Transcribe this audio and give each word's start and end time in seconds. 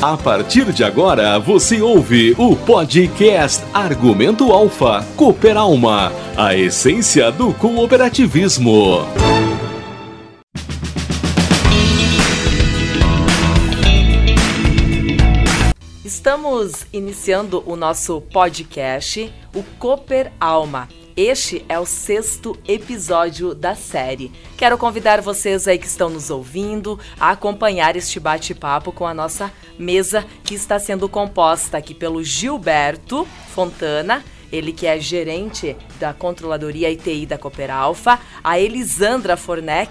A 0.00 0.16
partir 0.16 0.72
de 0.72 0.84
agora, 0.84 1.40
você 1.40 1.82
ouve 1.82 2.32
o 2.38 2.54
podcast 2.54 3.64
Argumento 3.74 4.52
Alfa 4.52 5.04
Cooper 5.16 5.56
Alma, 5.56 6.12
a 6.36 6.54
essência 6.54 7.32
do 7.32 7.52
cooperativismo. 7.52 8.98
Estamos 16.04 16.86
iniciando 16.92 17.64
o 17.66 17.74
nosso 17.74 18.20
podcast, 18.20 19.34
o 19.52 19.64
Cooper 19.80 20.30
Alma. 20.38 20.88
Este 21.20 21.64
é 21.68 21.76
o 21.76 21.84
sexto 21.84 22.56
episódio 22.64 23.52
da 23.52 23.74
série. 23.74 24.30
Quero 24.56 24.78
convidar 24.78 25.20
vocês 25.20 25.66
aí 25.66 25.76
que 25.76 25.84
estão 25.84 26.08
nos 26.08 26.30
ouvindo 26.30 26.96
a 27.18 27.30
acompanhar 27.30 27.96
este 27.96 28.20
bate-papo 28.20 28.92
com 28.92 29.04
a 29.04 29.12
nossa 29.12 29.52
mesa 29.76 30.24
que 30.44 30.54
está 30.54 30.78
sendo 30.78 31.08
composta 31.08 31.76
aqui 31.76 31.92
pelo 31.92 32.22
Gilberto 32.22 33.26
Fontana, 33.52 34.24
ele 34.52 34.72
que 34.72 34.86
é 34.86 35.00
gerente 35.00 35.76
da 35.98 36.12
controladoria 36.12 36.88
ITI 36.88 37.26
da 37.26 37.36
Cooper 37.36 37.68
Alfa, 37.68 38.20
a 38.44 38.60
Elisandra 38.60 39.36
Fornec, 39.36 39.90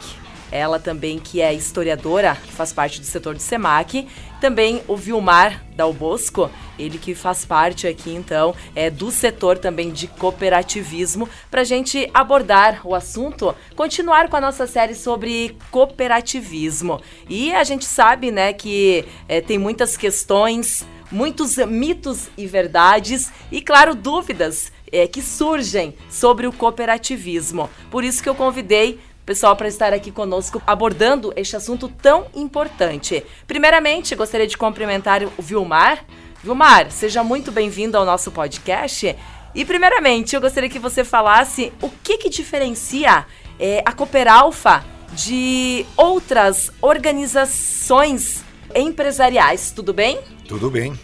ela 0.50 0.80
também 0.80 1.20
que 1.20 1.42
é 1.42 1.54
historiadora, 1.54 2.38
que 2.38 2.54
faz 2.54 2.72
parte 2.72 3.02
do 3.02 3.06
setor 3.06 3.36
do 3.36 3.42
SEMAC, 3.42 4.08
também 4.40 4.82
o 4.88 4.96
Vilmar 4.96 5.64
Dal 5.76 5.94
Bosco, 5.94 6.50
ele 6.78 6.98
que 6.98 7.16
faz 7.16 7.46
parte 7.46 7.88
aqui 7.88 8.14
então 8.14 8.56
é 8.76 8.90
do 8.90 9.12
setor 9.12 9.58
também 9.58 9.92
de 9.92 10.08
cooperativismo, 10.08 11.30
para 11.50 11.62
a 11.62 11.64
gente 11.64 12.10
abordar 12.14 12.82
o 12.86 12.94
assunto, 12.94 13.56
continuar 13.76 14.30
com 14.30 14.38
a 14.38 14.42
nossa 14.42 14.68
série 14.68 14.96
sobre 14.96 15.58
cooperativismo. 15.72 17.02
E 17.30 17.54
a 17.54 17.64
gente 17.64 17.86
sabe, 17.86 18.32
né, 18.32 18.54
que 18.54 19.06
é, 19.28 19.42
tem 19.42 19.58
muitas 19.58 19.98
questões, 19.98 20.86
muitos 21.12 21.58
mitos 21.58 22.30
e 22.38 22.46
verdades 22.46 23.32
e, 23.52 23.62
claro, 23.62 23.96
dúvidas 23.96 24.72
é, 24.92 25.08
que 25.08 25.22
surgem 25.22 25.94
sobre 26.10 26.48
o 26.48 26.54
cooperativismo. 26.54 27.70
Por 27.92 28.04
isso 28.04 28.22
que 28.22 28.30
eu 28.30 28.36
convidei 28.36 29.00
pessoal 29.28 29.58
para 29.58 29.68
estar 29.68 29.92
aqui 29.92 30.10
conosco 30.10 30.62
abordando 30.66 31.34
este 31.36 31.58
assunto 31.58 31.90
tão 31.90 32.28
importante. 32.34 33.26
Primeiramente, 33.46 34.16
gostaria 34.16 34.48
de 34.48 34.58
cumprimentar 34.58 35.22
o 35.38 35.42
Vilmar. 35.42 36.06
Vilmar, 36.42 36.90
seja 36.90 37.22
muito 37.26 37.52
bem-vindo 37.52 37.98
ao 37.98 38.06
nosso 38.06 38.32
podcast. 38.32 39.14
E 39.54 39.66
primeiramente, 39.66 40.34
eu 40.34 40.40
gostaria 40.40 40.70
que 40.70 40.80
você 40.80 41.04
falasse 41.04 41.74
o 41.82 41.90
que, 41.90 42.18
que 42.18 42.30
diferencia 42.30 43.26
é, 43.60 43.84
a 43.86 43.92
Cooper 43.92 44.32
Alpha 44.32 44.86
de 45.12 45.86
outras 45.98 46.72
organizações 46.82 48.46
empresariais, 48.74 49.72
tudo 49.72 49.94
bem? 49.94 50.20
Tudo 50.48 50.72
bem. 50.72 50.98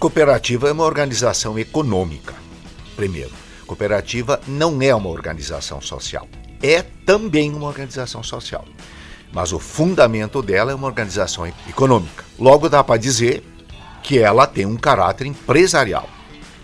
Cooperativa 0.00 0.68
é 0.68 0.72
uma 0.72 0.84
organização 0.84 1.56
econômica. 1.56 2.34
Primeiro, 2.96 3.32
cooperativa 3.64 4.40
não 4.48 4.82
é 4.82 4.92
uma 4.92 5.10
organização 5.10 5.80
social 5.80 6.26
é 6.62 6.82
também 6.82 7.52
uma 7.52 7.66
organização 7.66 8.22
social. 8.22 8.64
Mas 9.32 9.52
o 9.52 9.58
fundamento 9.58 10.42
dela 10.42 10.72
é 10.72 10.74
uma 10.74 10.86
organização 10.86 11.46
econômica. 11.46 12.24
Logo 12.38 12.68
dá 12.68 12.82
para 12.82 13.00
dizer 13.00 13.44
que 14.02 14.18
ela 14.18 14.46
tem 14.46 14.66
um 14.66 14.76
caráter 14.76 15.26
empresarial 15.26 16.08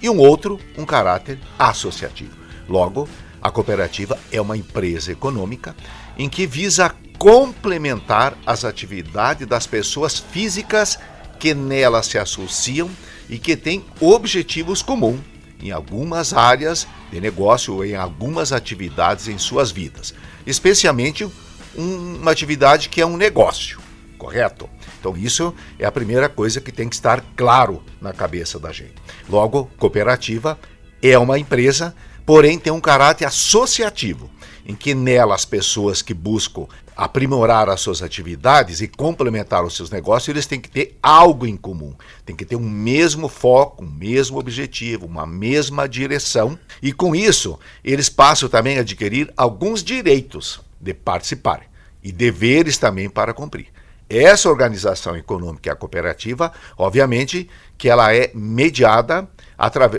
e 0.02 0.10
um 0.10 0.18
outro 0.18 0.58
um 0.76 0.84
caráter 0.84 1.38
associativo. 1.58 2.36
Logo, 2.68 3.08
a 3.40 3.50
cooperativa 3.50 4.18
é 4.32 4.40
uma 4.40 4.56
empresa 4.56 5.12
econômica 5.12 5.76
em 6.18 6.28
que 6.28 6.46
visa 6.46 6.92
complementar 7.18 8.36
as 8.44 8.64
atividades 8.64 9.46
das 9.46 9.66
pessoas 9.66 10.18
físicas 10.18 10.98
que 11.38 11.54
nela 11.54 12.02
se 12.02 12.18
associam 12.18 12.90
e 13.28 13.38
que 13.38 13.56
têm 13.56 13.84
objetivos 14.00 14.82
comuns 14.82 15.20
em 15.60 15.70
algumas 15.70 16.32
áreas 16.32 16.86
de 17.10 17.20
negócio 17.20 17.74
ou 17.74 17.84
em 17.84 17.96
algumas 17.96 18.52
atividades 18.52 19.28
em 19.28 19.38
suas 19.38 19.70
vidas, 19.70 20.14
especialmente 20.46 21.28
uma 21.74 22.30
atividade 22.30 22.88
que 22.88 23.00
é 23.00 23.06
um 23.06 23.16
negócio, 23.16 23.78
correto? 24.18 24.68
Então 24.98 25.16
isso 25.16 25.54
é 25.78 25.86
a 25.86 25.92
primeira 25.92 26.28
coisa 26.28 26.60
que 26.60 26.72
tem 26.72 26.88
que 26.88 26.94
estar 26.94 27.24
claro 27.36 27.82
na 28.00 28.12
cabeça 28.12 28.58
da 28.58 28.72
gente. 28.72 28.94
Logo, 29.28 29.70
cooperativa 29.78 30.58
é 31.02 31.16
uma 31.18 31.38
empresa, 31.38 31.94
porém 32.24 32.58
tem 32.58 32.72
um 32.72 32.80
caráter 32.80 33.24
associativo, 33.24 34.30
em 34.66 34.74
que 34.74 34.94
nela 34.94 35.34
as 35.34 35.44
pessoas 35.44 36.02
que 36.02 36.14
buscam 36.14 36.66
aprimorar 36.96 37.68
as 37.68 37.80
suas 37.80 38.02
atividades 38.02 38.80
e 38.80 38.88
complementar 38.88 39.62
os 39.64 39.76
seus 39.76 39.90
negócios, 39.90 40.28
eles 40.28 40.46
têm 40.46 40.58
que 40.58 40.70
ter 40.70 40.98
algo 41.02 41.46
em 41.46 41.56
comum. 41.56 41.94
Tem 42.24 42.34
que 42.34 42.44
ter 42.44 42.56
um 42.56 42.68
mesmo 42.68 43.28
foco, 43.28 43.84
um 43.84 43.90
mesmo 43.90 44.38
objetivo, 44.38 45.04
uma 45.04 45.26
mesma 45.26 45.86
direção. 45.86 46.58
E 46.80 46.92
com 46.92 47.14
isso, 47.14 47.58
eles 47.84 48.08
passam 48.08 48.48
também 48.48 48.78
a 48.78 48.80
adquirir 48.80 49.30
alguns 49.36 49.84
direitos 49.84 50.60
de 50.80 50.94
participar 50.94 51.62
e 52.02 52.10
deveres 52.10 52.78
também 52.78 53.10
para 53.10 53.34
cumprir. 53.34 53.66
Essa 54.08 54.48
organização 54.48 55.16
econômica, 55.16 55.72
a 55.72 55.76
cooperativa, 55.76 56.52
obviamente 56.78 57.50
que 57.76 57.88
ela 57.88 58.14
é 58.14 58.30
mediada, 58.32 59.28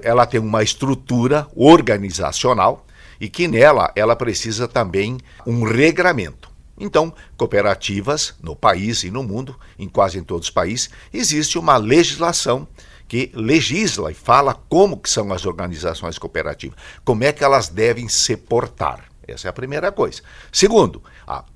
ela 0.02 0.25
tem 0.25 0.40
uma 0.40 0.63
estrutura 0.63 1.46
organizacional 1.53 2.86
e 3.19 3.28
que 3.28 3.47
nela 3.47 3.91
ela 3.96 4.16
precisa 4.16 4.68
também 4.68 5.18
um 5.46 5.63
regramento. 5.63 6.47
Então, 6.80 7.14
cooperativas 7.36 8.36
no 8.42 8.56
país 8.56 9.04
e 9.04 9.10
no 9.10 9.24
mundo, 9.24 9.58
em 9.80 9.90
quase 9.90 10.20
em 10.20 10.24
todos 10.24 10.48
os 10.48 10.54
países, 10.54 10.90
existe 11.12 11.58
uma 11.58 11.78
legislação 11.78 12.68
que 13.08 13.32
legisla 13.34 14.12
e 14.12 14.16
fala 14.16 14.54
como 14.54 14.98
que 14.98 15.10
são 15.10 15.32
as 15.32 15.46
organizações 15.46 16.18
cooperativas, 16.18 16.78
como 17.04 17.24
é 17.24 17.32
que 17.32 17.44
elas 17.44 17.70
devem 17.70 18.08
se 18.08 18.36
portar. 18.36 19.06
Essa 19.28 19.48
é 19.48 19.50
a 19.50 19.54
primeira 19.54 19.92
coisa. 19.92 20.22
Segundo, 20.54 21.04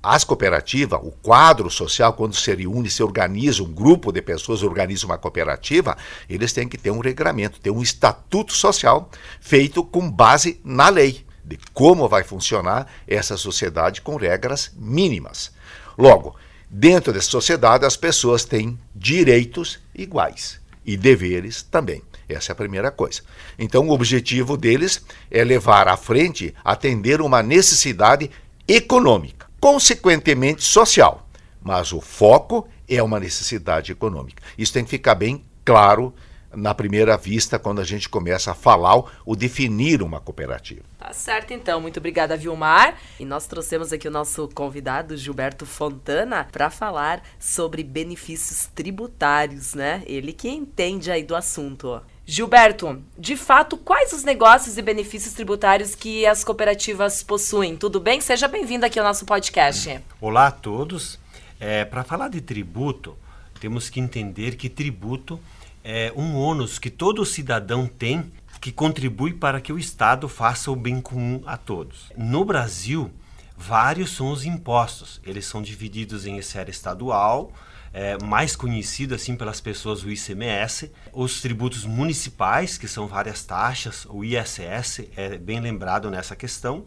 as 0.02 0.24
cooperativas, 0.24 1.00
o 1.02 1.10
quadro 1.10 1.70
social, 1.70 2.12
quando 2.12 2.36
se 2.36 2.54
reúne, 2.54 2.90
se 2.90 3.02
organiza, 3.02 3.62
um 3.62 3.72
grupo 3.72 4.12
de 4.12 4.20
pessoas 4.20 4.62
organiza 4.62 5.06
uma 5.06 5.16
cooperativa, 5.16 5.96
eles 6.28 6.52
têm 6.52 6.68
que 6.68 6.76
ter 6.76 6.90
um 6.90 7.00
regramento, 7.00 7.60
ter 7.60 7.70
um 7.70 7.80
estatuto 7.80 8.52
social 8.52 9.10
feito 9.40 9.82
com 9.82 10.10
base 10.10 10.60
na 10.62 10.90
lei 10.90 11.24
de 11.44 11.58
como 11.72 12.08
vai 12.08 12.22
funcionar 12.22 12.86
essa 13.06 13.36
sociedade 13.36 14.00
com 14.00 14.16
regras 14.16 14.72
mínimas. 14.76 15.52
Logo, 15.98 16.36
dentro 16.68 17.12
dessa 17.12 17.30
sociedade, 17.30 17.84
as 17.84 17.96
pessoas 17.96 18.44
têm 18.44 18.78
direitos 18.94 19.78
iguais 19.94 20.60
e 20.84 20.96
deveres 20.96 21.62
também. 21.62 22.02
Essa 22.28 22.52
é 22.52 22.54
a 22.54 22.56
primeira 22.56 22.90
coisa. 22.90 23.20
Então, 23.58 23.86
o 23.86 23.92
objetivo 23.92 24.56
deles 24.56 25.04
é 25.30 25.44
levar 25.44 25.88
à 25.88 25.96
frente, 25.96 26.54
atender 26.64 27.20
uma 27.20 27.42
necessidade 27.42 28.30
econômica, 28.66 29.46
consequentemente 29.60 30.64
social. 30.64 31.28
Mas 31.62 31.92
o 31.92 32.00
foco 32.00 32.66
é 32.88 33.02
uma 33.02 33.20
necessidade 33.20 33.92
econômica. 33.92 34.42
Isso 34.56 34.72
tem 34.72 34.84
que 34.84 34.90
ficar 34.90 35.14
bem 35.14 35.44
claro 35.64 36.14
na 36.54 36.74
primeira 36.74 37.16
vista 37.16 37.58
quando 37.58 37.80
a 37.80 37.84
gente 37.84 38.08
começa 38.08 38.52
a 38.52 38.54
falar 38.54 39.02
ou 39.24 39.36
definir 39.36 40.02
uma 40.02 40.20
cooperativa. 40.20 40.82
Tá 40.98 41.12
certo, 41.12 41.52
então. 41.52 41.80
Muito 41.80 41.98
obrigada, 41.98 42.36
Vilmar. 42.36 42.96
E 43.18 43.24
nós 43.24 43.46
trouxemos 43.46 43.92
aqui 43.92 44.06
o 44.06 44.10
nosso 44.10 44.48
convidado, 44.48 45.16
Gilberto 45.16 45.66
Fontana, 45.66 46.46
para 46.50 46.70
falar 46.70 47.22
sobre 47.38 47.82
benefícios 47.82 48.68
tributários, 48.74 49.74
né? 49.74 50.02
Ele 50.06 50.32
que 50.32 50.48
entende 50.48 51.10
aí 51.10 51.22
do 51.22 51.34
assunto. 51.34 52.00
Gilberto, 52.24 53.02
de 53.18 53.36
fato, 53.36 53.76
quais 53.76 54.12
os 54.12 54.22
negócios 54.22 54.78
e 54.78 54.82
benefícios 54.82 55.34
tributários 55.34 55.94
que 55.94 56.24
as 56.24 56.44
cooperativas 56.44 57.22
possuem? 57.22 57.76
Tudo 57.76 57.98
bem? 57.98 58.20
Seja 58.20 58.46
bem-vindo 58.46 58.86
aqui 58.86 58.98
ao 58.98 59.04
nosso 59.04 59.26
podcast. 59.26 60.00
Olá 60.20 60.46
a 60.46 60.50
todos. 60.52 61.18
É, 61.58 61.84
para 61.84 62.04
falar 62.04 62.28
de 62.28 62.40
tributo, 62.40 63.16
temos 63.60 63.90
que 63.90 64.00
entender 64.00 64.56
que 64.56 64.68
tributo 64.68 65.38
é 65.84 66.12
um 66.16 66.36
ônus 66.36 66.78
que 66.78 66.90
todo 66.90 67.24
cidadão 67.26 67.86
tem 67.86 68.32
que 68.60 68.70
contribui 68.70 69.34
para 69.34 69.60
que 69.60 69.72
o 69.72 69.78
Estado 69.78 70.28
faça 70.28 70.70
o 70.70 70.76
bem 70.76 71.00
comum 71.00 71.42
a 71.44 71.56
todos. 71.56 72.12
No 72.16 72.44
Brasil, 72.44 73.10
vários 73.56 74.10
são 74.14 74.30
os 74.30 74.44
impostos. 74.44 75.20
Eles 75.24 75.46
são 75.46 75.60
divididos 75.60 76.26
em 76.26 76.38
esfera 76.38 76.70
estadual, 76.70 77.52
é, 77.92 78.16
mais 78.22 78.54
conhecido 78.54 79.16
assim 79.16 79.34
pelas 79.34 79.60
pessoas 79.60 80.04
o 80.04 80.10
ICMS, 80.10 80.92
os 81.12 81.40
tributos 81.40 81.84
municipais, 81.84 82.78
que 82.78 82.86
são 82.86 83.08
várias 83.08 83.44
taxas, 83.44 84.06
o 84.08 84.24
ISS 84.24 85.08
é 85.16 85.36
bem 85.36 85.58
lembrado 85.58 86.08
nessa 86.08 86.36
questão, 86.36 86.84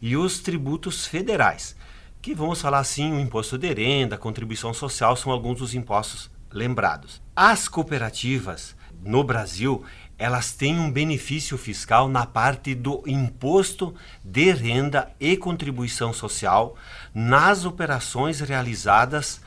e 0.00 0.16
os 0.16 0.40
tributos 0.40 1.06
federais, 1.06 1.76
que 2.20 2.34
vamos 2.34 2.60
falar 2.60 2.80
assim, 2.80 3.12
o 3.12 3.20
imposto 3.20 3.56
de 3.56 3.72
renda, 3.72 4.16
a 4.16 4.18
contribuição 4.18 4.74
social 4.74 5.14
são 5.14 5.30
alguns 5.30 5.58
dos 5.58 5.72
impostos 5.72 6.31
lembrados. 6.52 7.22
As 7.34 7.68
cooperativas 7.68 8.76
no 9.02 9.24
Brasil, 9.24 9.84
elas 10.18 10.52
têm 10.52 10.78
um 10.78 10.90
benefício 10.90 11.58
fiscal 11.58 12.08
na 12.08 12.24
parte 12.24 12.74
do 12.74 13.02
imposto 13.06 13.94
de 14.24 14.52
renda 14.52 15.10
e 15.18 15.36
contribuição 15.36 16.12
social 16.12 16.76
nas 17.12 17.64
operações 17.64 18.40
realizadas 18.40 19.40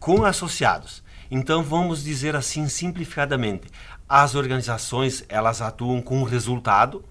com 0.00 0.24
associados. 0.24 1.04
Então 1.30 1.62
vamos 1.62 2.02
dizer 2.02 2.34
assim 2.34 2.68
simplificadamente, 2.68 3.68
as 4.08 4.34
organizações 4.34 5.24
elas 5.28 5.60
atuam 5.60 6.00
com 6.00 6.22
resultado 6.22 7.04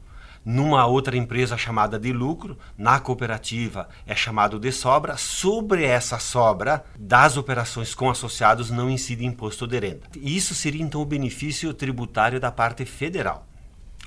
numa 0.46 0.86
outra 0.86 1.18
empresa 1.18 1.58
chamada 1.58 1.98
de 1.98 2.14
lucro, 2.14 2.58
na 2.78 3.00
cooperativa 3.00 3.90
é 4.06 4.16
chamado 4.16 4.60
de 4.60 4.72
sobra. 4.72 5.18
Sobre 5.18 5.84
essa 5.84 6.20
sobra 6.20 6.86
das 6.98 7.36
operações 7.36 7.96
com 7.96 8.10
associados 8.10 8.70
não 8.70 8.90
incide 8.90 9.26
imposto 9.26 9.66
de 9.66 9.80
renda. 9.80 10.08
Isso 10.16 10.54
seria 10.54 10.84
então 10.84 11.02
o 11.02 11.06
benefício 11.06 11.74
tributário 11.74 12.40
da 12.40 12.52
parte 12.52 12.86
federal. 12.86 13.48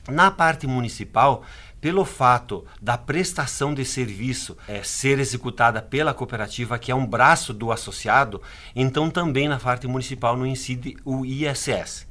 Na 0.08 0.30
parte 0.30 0.66
municipal, 0.66 1.42
pelo 1.80 2.04
fato 2.04 2.64
da 2.80 2.96
prestação 2.96 3.74
de 3.74 3.84
serviço 3.84 4.56
é, 4.66 4.82
ser 4.82 5.18
executada 5.18 5.82
pela 5.82 6.14
cooperativa, 6.14 6.78
que 6.78 6.90
é 6.90 6.94
um 6.94 7.06
braço 7.06 7.52
do 7.52 7.70
associado, 7.70 8.40
então 8.74 9.10
também 9.10 9.48
na 9.48 9.58
parte 9.58 9.86
municipal 9.86 10.36
não 10.36 10.46
incide 10.46 10.96
o 11.04 11.24
ISS. 11.24 12.06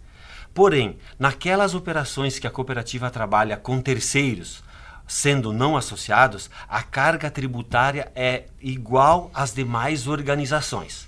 Porém, 0.57 0.97
naquelas 1.19 1.75
operações 1.75 2.39
que 2.39 2.47
a 2.47 2.49
cooperativa 2.49 3.11
trabalha 3.11 3.55
com 3.55 3.79
terceiros, 3.79 4.63
sendo 5.07 5.53
não 5.53 5.77
associados, 5.77 6.49
a 6.67 6.81
carga 6.81 7.29
tributária 7.29 8.11
é 8.15 8.45
igual 8.59 9.29
às 9.35 9.53
demais 9.53 10.07
organizações. 10.07 11.07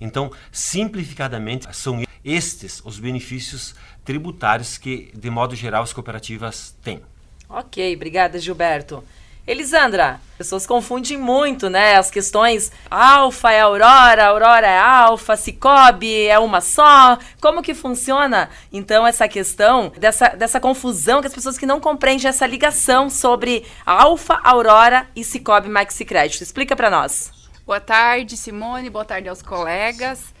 Então, 0.00 0.32
simplificadamente, 0.50 1.68
são 1.76 2.04
estes 2.24 2.80
os 2.86 2.98
benefícios 2.98 3.74
tributários 4.02 4.78
que, 4.78 5.12
de 5.14 5.28
modo 5.28 5.54
geral, 5.54 5.82
as 5.82 5.92
cooperativas 5.92 6.74
têm. 6.82 7.02
Ok, 7.50 7.94
obrigada, 7.94 8.38
Gilberto. 8.38 9.04
Elisandra, 9.46 10.20
pessoas 10.36 10.66
confundem 10.66 11.16
muito, 11.16 11.70
né? 11.70 11.96
As 11.96 12.10
questões 12.10 12.72
alfa 12.90 13.52
é 13.52 13.60
aurora, 13.60 14.26
aurora 14.26 14.66
é 14.66 14.76
alfa, 14.76 15.36
cicobi 15.36 16.26
é 16.26 16.36
uma 16.36 16.60
só. 16.60 17.16
Como 17.40 17.62
que 17.62 17.72
funciona, 17.72 18.50
então, 18.72 19.06
essa 19.06 19.28
questão 19.28 19.92
dessa, 19.96 20.30
dessa 20.30 20.58
confusão 20.58 21.20
que 21.20 21.28
as 21.28 21.34
pessoas 21.34 21.56
que 21.56 21.64
não 21.64 21.78
compreendem 21.78 22.28
essa 22.28 22.44
ligação 22.44 23.08
sobre 23.08 23.64
alfa, 23.84 24.40
aurora 24.42 25.06
e 25.14 25.22
cicobi 25.22 25.68
maxi 25.68 26.04
crédito? 26.04 26.42
Explica 26.42 26.74
para 26.74 26.90
nós. 26.90 27.30
Boa 27.64 27.80
tarde, 27.80 28.36
Simone. 28.36 28.90
Boa 28.90 29.04
tarde 29.04 29.28
aos 29.28 29.42
colegas 29.42 30.35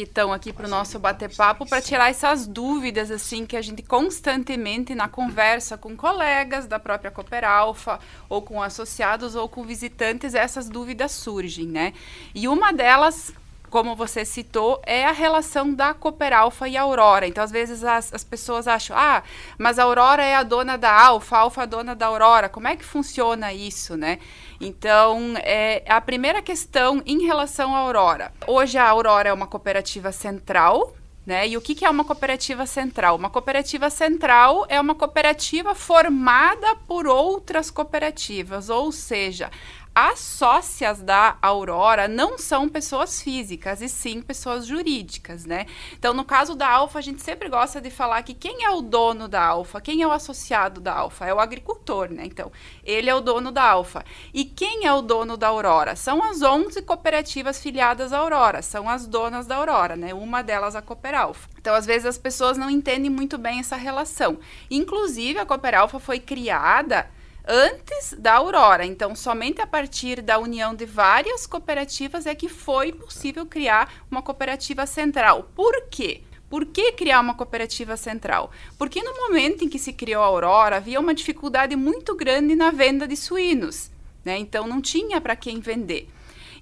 que 0.00 0.04
estão 0.04 0.32
aqui 0.32 0.50
para 0.50 0.66
o 0.66 0.70
nosso 0.70 0.98
bater-papo 0.98 1.66
para 1.66 1.82
tirar 1.82 2.08
essas 2.08 2.46
dúvidas 2.46 3.10
assim 3.10 3.44
que 3.44 3.54
a 3.54 3.60
gente 3.60 3.82
constantemente 3.82 4.94
na 4.94 5.08
conversa 5.08 5.76
com 5.76 5.94
colegas 5.94 6.66
da 6.66 6.78
própria 6.78 7.10
Cooper 7.10 7.44
Alpha 7.44 8.00
ou 8.26 8.40
com 8.40 8.62
associados 8.62 9.34
ou 9.34 9.46
com 9.46 9.62
visitantes 9.62 10.34
essas 10.34 10.70
dúvidas 10.70 11.12
surgem, 11.12 11.66
né? 11.66 11.92
E 12.34 12.48
uma 12.48 12.72
delas 12.72 13.34
como 13.70 13.94
você 13.94 14.24
citou, 14.24 14.80
é 14.84 15.06
a 15.06 15.12
relação 15.12 15.72
da 15.72 15.94
Cooper 15.94 16.32
Alpha 16.32 16.68
e 16.68 16.76
Aurora. 16.76 17.26
Então, 17.26 17.42
às 17.42 17.50
vezes, 17.50 17.84
as, 17.84 18.12
as 18.12 18.24
pessoas 18.24 18.66
acham, 18.66 18.96
ah, 18.98 19.22
mas 19.56 19.78
a 19.78 19.84
Aurora 19.84 20.22
é 20.22 20.34
a 20.34 20.42
dona 20.42 20.76
da 20.76 20.92
Alfa, 20.92 21.36
a 21.36 21.40
Alfa 21.40 21.60
é 21.60 21.64
a 21.64 21.66
dona 21.66 21.94
da 21.94 22.06
Aurora. 22.06 22.48
Como 22.48 22.68
é 22.68 22.76
que 22.76 22.84
funciona 22.84 23.52
isso, 23.52 23.96
né? 23.96 24.18
Então, 24.60 25.34
é, 25.38 25.82
a 25.88 26.00
primeira 26.00 26.42
questão 26.42 27.02
em 27.06 27.24
relação 27.24 27.74
à 27.74 27.78
Aurora. 27.78 28.32
Hoje, 28.46 28.76
a 28.76 28.88
Aurora 28.88 29.28
é 29.28 29.32
uma 29.32 29.46
cooperativa 29.46 30.12
central, 30.12 30.94
né? 31.30 31.46
E 31.46 31.56
o 31.56 31.60
que, 31.60 31.76
que, 31.76 31.84
é 31.84 31.88
uma 31.90 32.04
cooperativa 32.04 32.66
central? 32.66 33.14
Uma 33.14 33.30
cooperativa 33.30 33.88
central 33.88 34.66
é 34.68 34.80
uma 34.80 34.96
cooperativa 34.96 35.76
formada 35.76 36.74
por 36.88 37.06
outras 37.06 37.70
cooperativas, 37.70 38.68
ou 38.68 38.90
seja, 38.90 39.48
as 39.94 40.20
sócias 40.20 41.02
da 41.02 41.36
Aurora 41.42 42.06
não 42.06 42.38
são 42.38 42.68
pessoas 42.68 43.20
físicas, 43.20 43.82
e 43.82 43.88
sim 43.88 44.22
pessoas 44.22 44.64
jurídicas, 44.64 45.44
né? 45.44 45.66
Então, 45.92 46.14
no 46.14 46.24
caso 46.24 46.54
da 46.54 46.68
Alfa, 46.68 47.00
a 47.00 47.02
gente 47.02 47.20
sempre 47.20 47.48
gosta 47.48 47.80
de 47.80 47.90
falar 47.90 48.22
que 48.22 48.32
quem 48.32 48.64
é 48.64 48.70
o 48.70 48.82
dono 48.82 49.26
da 49.26 49.44
Alfa, 49.44 49.80
quem 49.80 50.00
é 50.00 50.06
o 50.06 50.12
associado 50.12 50.80
da 50.80 50.94
Alfa? 50.94 51.26
É 51.26 51.34
o 51.34 51.40
agricultor, 51.40 52.08
né? 52.10 52.22
Então, 52.24 52.52
ele 52.84 53.10
é 53.10 53.14
o 53.14 53.20
dono 53.20 53.50
da 53.50 53.64
Alfa. 53.64 54.04
E 54.32 54.44
quem 54.44 54.86
é 54.86 54.92
o 54.92 55.02
dono 55.02 55.36
da 55.36 55.48
Aurora? 55.48 55.96
São 55.96 56.22
as 56.22 56.40
11 56.40 56.82
cooperativas 56.82 57.60
filiadas 57.60 58.12
à 58.12 58.18
Aurora, 58.18 58.62
são 58.62 58.88
as 58.88 59.08
donas 59.08 59.46
da 59.46 59.56
Aurora, 59.56 59.96
né? 59.96 60.14
Uma 60.14 60.40
delas 60.40 60.76
a 60.76 60.82
Cooper 60.82 61.14
Então, 61.58 61.74
às 61.74 61.86
vezes, 61.86 62.06
as 62.06 62.18
pessoas 62.18 62.56
não 62.56 62.70
entendem 62.70 63.10
muito 63.10 63.36
bem 63.36 63.60
essa 63.60 63.76
relação. 63.76 64.38
Inclusive, 64.70 65.38
a 65.38 65.46
Cooper 65.46 65.74
Alfa 65.74 65.98
foi 65.98 66.18
criada 66.18 67.10
antes 67.46 68.14
da 68.18 68.34
Aurora. 68.34 68.84
Então, 68.84 69.14
somente 69.14 69.60
a 69.60 69.66
partir 69.66 70.22
da 70.22 70.38
união 70.38 70.74
de 70.74 70.86
várias 70.86 71.46
cooperativas 71.46 72.26
é 72.26 72.34
que 72.34 72.48
foi 72.48 72.92
possível 72.92 73.44
criar 73.44 73.92
uma 74.10 74.22
cooperativa 74.22 74.86
central. 74.86 75.50
Por 75.54 75.88
quê? 75.90 76.22
Por 76.48 76.66
que 76.66 76.92
criar 76.92 77.20
uma 77.20 77.34
cooperativa 77.34 77.96
central? 77.96 78.50
Porque 78.76 79.02
no 79.02 79.14
momento 79.14 79.64
em 79.64 79.68
que 79.68 79.78
se 79.78 79.92
criou 79.92 80.22
a 80.22 80.26
Aurora, 80.26 80.76
havia 80.76 80.98
uma 80.98 81.14
dificuldade 81.14 81.76
muito 81.76 82.16
grande 82.16 82.56
na 82.56 82.70
venda 82.70 83.06
de 83.06 83.16
suínos. 83.16 83.90
Né? 84.24 84.36
Então, 84.38 84.66
não 84.66 84.80
tinha 84.80 85.20
para 85.20 85.36
quem 85.36 85.60
vender. 85.60 86.08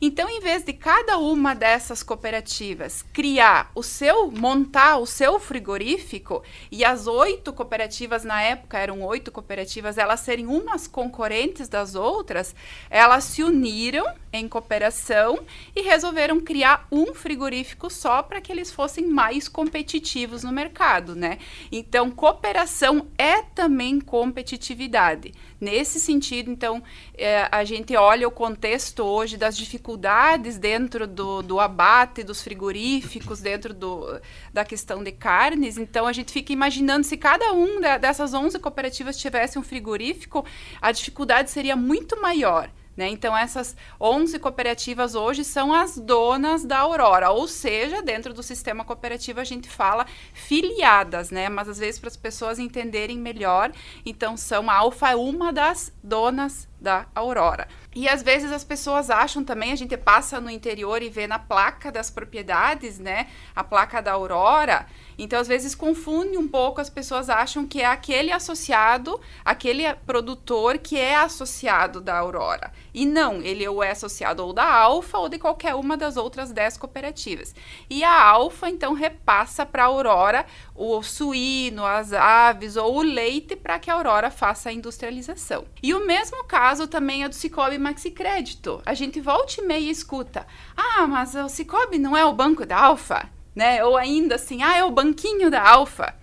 Então, 0.00 0.28
em 0.28 0.40
vez 0.40 0.62
de 0.62 0.72
cada 0.72 1.18
uma 1.18 1.54
dessas 1.54 2.04
cooperativas 2.04 3.04
criar 3.12 3.72
o 3.74 3.82
seu, 3.82 4.30
montar 4.30 4.98
o 4.98 5.06
seu 5.06 5.40
frigorífico, 5.40 6.42
e 6.70 6.84
as 6.84 7.08
oito 7.08 7.52
cooperativas, 7.52 8.24
na 8.24 8.40
época 8.40 8.78
eram 8.78 9.02
oito 9.02 9.32
cooperativas, 9.32 9.98
elas 9.98 10.20
serem 10.20 10.46
umas 10.46 10.86
concorrentes 10.86 11.68
das 11.68 11.96
outras, 11.96 12.54
elas 12.88 13.24
se 13.24 13.42
uniram 13.42 14.06
em 14.32 14.48
cooperação 14.48 15.40
e 15.74 15.82
resolveram 15.82 16.40
criar 16.40 16.86
um 16.90 17.14
frigorífico 17.14 17.90
só 17.90 18.22
para 18.22 18.40
que 18.40 18.52
eles 18.52 18.70
fossem 18.70 19.06
mais 19.06 19.48
competitivos 19.48 20.44
no 20.44 20.52
mercado, 20.52 21.14
né? 21.14 21.38
Então, 21.72 22.10
cooperação 22.10 23.06
é 23.16 23.42
também 23.42 24.00
competitividade. 24.00 25.32
Nesse 25.60 25.98
sentido, 25.98 26.50
então, 26.50 26.82
é, 27.16 27.48
a 27.50 27.64
gente 27.64 27.96
olha 27.96 28.28
o 28.28 28.30
contexto 28.30 29.02
hoje 29.02 29.36
das 29.36 29.56
dificuldades 29.56 30.56
dentro 30.56 31.06
do, 31.06 31.42
do 31.42 31.58
abate 31.58 32.22
dos 32.22 32.42
frigoríficos, 32.42 33.40
dentro 33.40 33.74
do, 33.74 34.20
da 34.52 34.64
questão 34.64 35.02
de 35.02 35.10
carnes. 35.10 35.76
Então, 35.76 36.06
a 36.06 36.12
gente 36.12 36.32
fica 36.32 36.52
imaginando 36.52 37.04
se 37.04 37.16
cada 37.16 37.52
um 37.52 37.80
da, 37.80 37.98
dessas 37.98 38.34
11 38.34 38.58
cooperativas 38.58 39.16
tivesse 39.16 39.58
um 39.58 39.62
frigorífico, 39.62 40.44
a 40.80 40.92
dificuldade 40.92 41.50
seria 41.50 41.74
muito 41.74 42.20
maior. 42.20 42.70
Né? 42.98 43.06
Então, 43.10 43.36
essas 43.36 43.76
11 44.00 44.40
cooperativas 44.40 45.14
hoje 45.14 45.44
são 45.44 45.72
as 45.72 45.96
donas 45.96 46.64
da 46.64 46.80
Aurora, 46.80 47.30
ou 47.30 47.46
seja, 47.46 48.02
dentro 48.02 48.34
do 48.34 48.42
sistema 48.42 48.84
cooperativo 48.84 49.38
a 49.38 49.44
gente 49.44 49.70
fala 49.70 50.04
filiadas, 50.34 51.30
né? 51.30 51.48
mas 51.48 51.68
às 51.68 51.78
vezes 51.78 52.00
para 52.00 52.08
as 52.08 52.16
pessoas 52.16 52.58
entenderem 52.58 53.16
melhor, 53.16 53.70
então 54.04 54.36
são 54.36 54.68
a 54.68 54.74
Alfa 54.74 55.10
é 55.10 55.14
uma 55.14 55.52
das 55.52 55.92
donas 56.02 56.66
da 56.80 57.06
Aurora. 57.14 57.68
E 57.94 58.08
às 58.08 58.20
vezes 58.20 58.50
as 58.50 58.64
pessoas 58.64 59.10
acham 59.10 59.44
também, 59.44 59.70
a 59.70 59.76
gente 59.76 59.96
passa 59.96 60.40
no 60.40 60.50
interior 60.50 61.00
e 61.00 61.08
vê 61.08 61.28
na 61.28 61.38
placa 61.38 61.92
das 61.92 62.10
propriedades, 62.10 62.98
né, 62.98 63.28
a 63.54 63.62
placa 63.62 64.00
da 64.00 64.12
Aurora, 64.12 64.86
então 65.18 65.40
às 65.40 65.48
vezes 65.48 65.74
confunde 65.74 66.38
um 66.38 66.46
pouco, 66.46 66.80
as 66.80 66.88
pessoas 66.88 67.28
acham 67.28 67.66
que 67.66 67.80
é 67.80 67.86
aquele 67.86 68.30
associado, 68.30 69.20
aquele 69.44 69.92
produtor 70.06 70.78
que 70.78 70.96
é 70.96 71.16
associado 71.16 72.00
da 72.00 72.18
Aurora. 72.18 72.72
E 72.94 73.04
não, 73.04 73.42
ele 73.42 73.66
ou 73.66 73.82
é 73.82 73.90
associado 73.90 74.44
ou 74.44 74.52
da 74.52 74.64
Alfa 74.64 75.18
ou 75.18 75.28
de 75.28 75.38
qualquer 75.38 75.74
uma 75.74 75.96
das 75.96 76.16
outras 76.16 76.52
10 76.52 76.76
cooperativas. 76.76 77.54
E 77.90 78.04
a 78.04 78.22
Alfa 78.22 78.70
então 78.70 78.92
repassa 78.92 79.66
para 79.66 79.84
a 79.84 79.86
Aurora 79.86 80.46
o 80.74 81.02
suíno, 81.02 81.84
as 81.84 82.12
aves 82.12 82.76
ou 82.76 82.98
o 82.98 83.02
leite 83.02 83.56
para 83.56 83.78
que 83.78 83.90
a 83.90 83.94
Aurora 83.94 84.30
faça 84.30 84.68
a 84.68 84.72
industrialização. 84.72 85.64
E 85.82 85.92
o 85.92 86.06
mesmo 86.06 86.44
caso 86.44 86.86
também 86.86 87.24
é 87.24 87.28
do 87.28 87.34
Cicobi 87.34 87.78
Maxi 87.78 88.10
Crédito. 88.10 88.80
A 88.86 88.94
gente 88.94 89.20
volta 89.20 89.60
e 89.60 89.64
meia 89.64 89.90
escuta: 89.90 90.46
"Ah, 90.76 91.06
mas 91.06 91.34
o 91.34 91.48
Cicobi 91.48 91.98
não 91.98 92.16
é 92.16 92.24
o 92.24 92.32
banco 92.32 92.64
da 92.64 92.78
Alfa?" 92.78 93.37
Né? 93.54 93.84
Ou 93.84 93.96
ainda 93.96 94.36
assim: 94.36 94.62
"Ah, 94.62 94.76
é 94.76 94.84
o 94.84 94.90
banquinho 94.90 95.50
da 95.50 95.62
Alfa." 95.62 96.14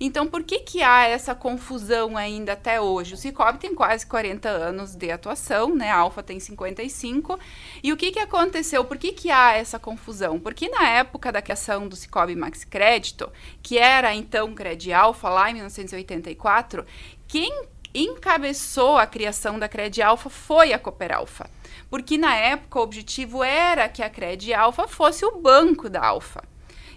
Então, 0.00 0.26
por 0.26 0.42
que, 0.42 0.60
que 0.60 0.82
há 0.82 1.04
essa 1.04 1.34
confusão 1.34 2.16
ainda 2.16 2.52
até 2.52 2.80
hoje? 2.80 3.14
O 3.14 3.16
Cicobi 3.16 3.58
tem 3.58 3.74
quase 3.74 4.04
40 4.06 4.48
anos 4.48 4.94
de 4.94 5.10
atuação, 5.10 5.74
né? 5.74 5.90
A 5.90 5.98
Alfa 5.98 6.22
tem 6.22 6.40
55. 6.40 7.38
E 7.82 7.92
o 7.92 7.96
que, 7.96 8.10
que 8.10 8.18
aconteceu? 8.18 8.84
Por 8.84 8.98
que, 8.98 9.12
que 9.12 9.30
há 9.30 9.54
essa 9.54 9.78
confusão? 9.78 10.38
Porque 10.40 10.68
na 10.68 10.88
época 10.88 11.30
da 11.30 11.40
criação 11.40 11.88
do 11.88 11.96
Cicobi 11.96 12.34
Max 12.34 12.64
Crédito, 12.64 13.30
que 13.62 13.78
era 13.78 14.14
então 14.14 14.54
Cred 14.54 14.92
Alfa, 14.92 15.28
lá 15.28 15.50
em 15.50 15.54
1984, 15.54 16.84
quem 17.28 17.50
encabeçou 17.94 18.98
a 18.98 19.06
criação 19.06 19.58
da 19.58 19.68
Cred 19.68 20.02
Alfa 20.02 20.28
foi 20.28 20.72
a 20.72 20.78
Cooper 20.78 21.14
Alfa. 21.14 21.48
Porque 21.88 22.18
na 22.18 22.34
época 22.34 22.80
o 22.80 22.82
objetivo 22.82 23.44
era 23.44 23.88
que 23.88 24.02
a 24.02 24.10
Cred 24.10 24.52
Alfa 24.52 24.88
fosse 24.88 25.24
o 25.24 25.40
banco 25.40 25.88
da 25.88 26.04
Alfa. 26.04 26.42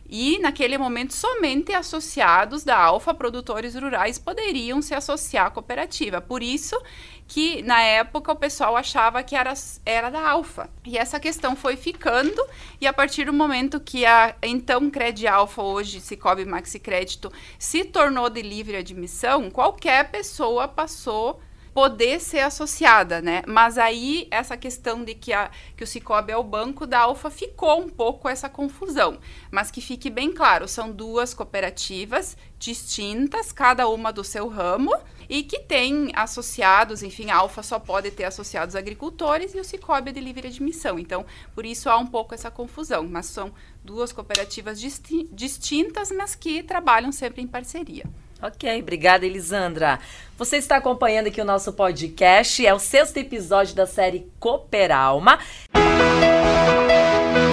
E 0.09 0.39
naquele 0.39 0.77
momento 0.77 1.13
somente 1.13 1.73
associados 1.73 2.63
da 2.63 2.77
Alfa 2.77 3.13
Produtores 3.13 3.75
Rurais 3.75 4.17
poderiam 4.17 4.81
se 4.81 4.95
associar 4.95 5.47
à 5.47 5.49
cooperativa. 5.49 6.21
Por 6.21 6.41
isso 6.41 6.81
que 7.27 7.61
na 7.61 7.81
época 7.81 8.31
o 8.31 8.35
pessoal 8.35 8.77
achava 8.77 9.21
que 9.21 9.35
era, 9.35 9.53
era 9.85 10.09
da 10.09 10.29
Alfa. 10.29 10.69
E 10.85 10.97
essa 10.97 11.19
questão 11.19 11.55
foi 11.55 11.75
ficando 11.75 12.41
e 12.79 12.87
a 12.87 12.93
partir 12.93 13.25
do 13.25 13.33
momento 13.33 13.81
que 13.81 14.05
a 14.05 14.35
então 14.41 14.89
Cred 14.89 15.27
Alfa, 15.27 15.61
hoje 15.61 15.99
Cicobi 15.99 16.45
Maxi 16.45 16.79
Crédito, 16.79 17.31
se 17.59 17.83
tornou 17.83 18.29
de 18.29 18.41
livre 18.41 18.77
admissão, 18.77 19.51
qualquer 19.51 20.09
pessoa 20.09 20.69
passou 20.69 21.41
poder 21.77 22.19
ser 22.19 22.39
associada, 22.39 23.21
né? 23.21 23.43
Mas 23.45 23.77
aí 23.77 24.27
essa 24.31 24.57
questão 24.57 25.03
de 25.03 25.13
que, 25.13 25.31
a, 25.31 25.51
que 25.75 25.83
o 25.83 25.85
Cicobi 25.85 26.31
é 26.31 26.35
o 26.35 26.43
banco 26.43 26.87
da 26.87 27.01
Alfa 27.01 27.29
ficou 27.29 27.79
um 27.79 27.87
pouco 27.87 28.27
essa 28.27 28.49
confusão. 28.49 29.19
Mas 29.51 29.69
que 29.69 29.79
fique 29.79 30.09
bem 30.09 30.31
claro, 30.31 30.67
são 30.67 30.91
duas 30.91 31.35
cooperativas 31.35 32.35
distintas, 32.57 33.51
cada 33.51 33.87
uma 33.87 34.11
do 34.11 34.23
seu 34.23 34.47
ramo, 34.47 34.91
e 35.29 35.43
que 35.43 35.59
tem 35.59 36.11
associados, 36.15 37.03
enfim, 37.03 37.29
a 37.29 37.37
Alfa 37.37 37.61
só 37.61 37.77
pode 37.77 38.09
ter 38.09 38.23
associados 38.23 38.75
agricultores 38.75 39.53
e 39.53 39.59
o 39.59 39.63
Cicobi 39.63 40.09
é 40.09 40.13
de 40.13 40.19
livre 40.19 40.47
admissão. 40.47 40.97
Então, 40.97 41.27
por 41.53 41.63
isso 41.63 41.91
há 41.91 41.97
um 41.99 42.07
pouco 42.07 42.33
essa 42.33 42.49
confusão, 42.49 43.07
mas 43.07 43.27
são 43.27 43.53
duas 43.83 44.11
cooperativas 44.11 44.79
disti 44.79 45.29
distintas, 45.31 46.09
mas 46.09 46.33
que 46.33 46.63
trabalham 46.63 47.11
sempre 47.11 47.43
em 47.43 47.47
parceria. 47.47 48.03
Ok, 48.41 48.79
obrigada, 48.79 49.25
Elisandra. 49.25 49.99
Você 50.37 50.57
está 50.57 50.77
acompanhando 50.77 51.25
aqui 51.25 51.41
o 51.41 51.45
nosso 51.45 51.73
podcast, 51.73 52.63
é 52.63 52.71
o 52.71 52.77
sexto 52.77 53.17
episódio 53.17 53.75
da 53.75 53.87
série 53.87 54.27
Cooperalma. 54.39 55.39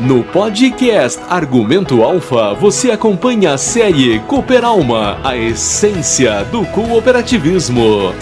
No 0.06 0.22
podcast 0.24 1.18
Argumento 1.30 2.02
Alfa, 2.02 2.52
você 2.52 2.90
acompanha 2.90 3.54
a 3.54 3.58
série 3.58 4.20
Cooperalma, 4.20 5.18
a 5.26 5.34
essência 5.34 6.44
do 6.44 6.66
cooperativismo. 6.66 8.12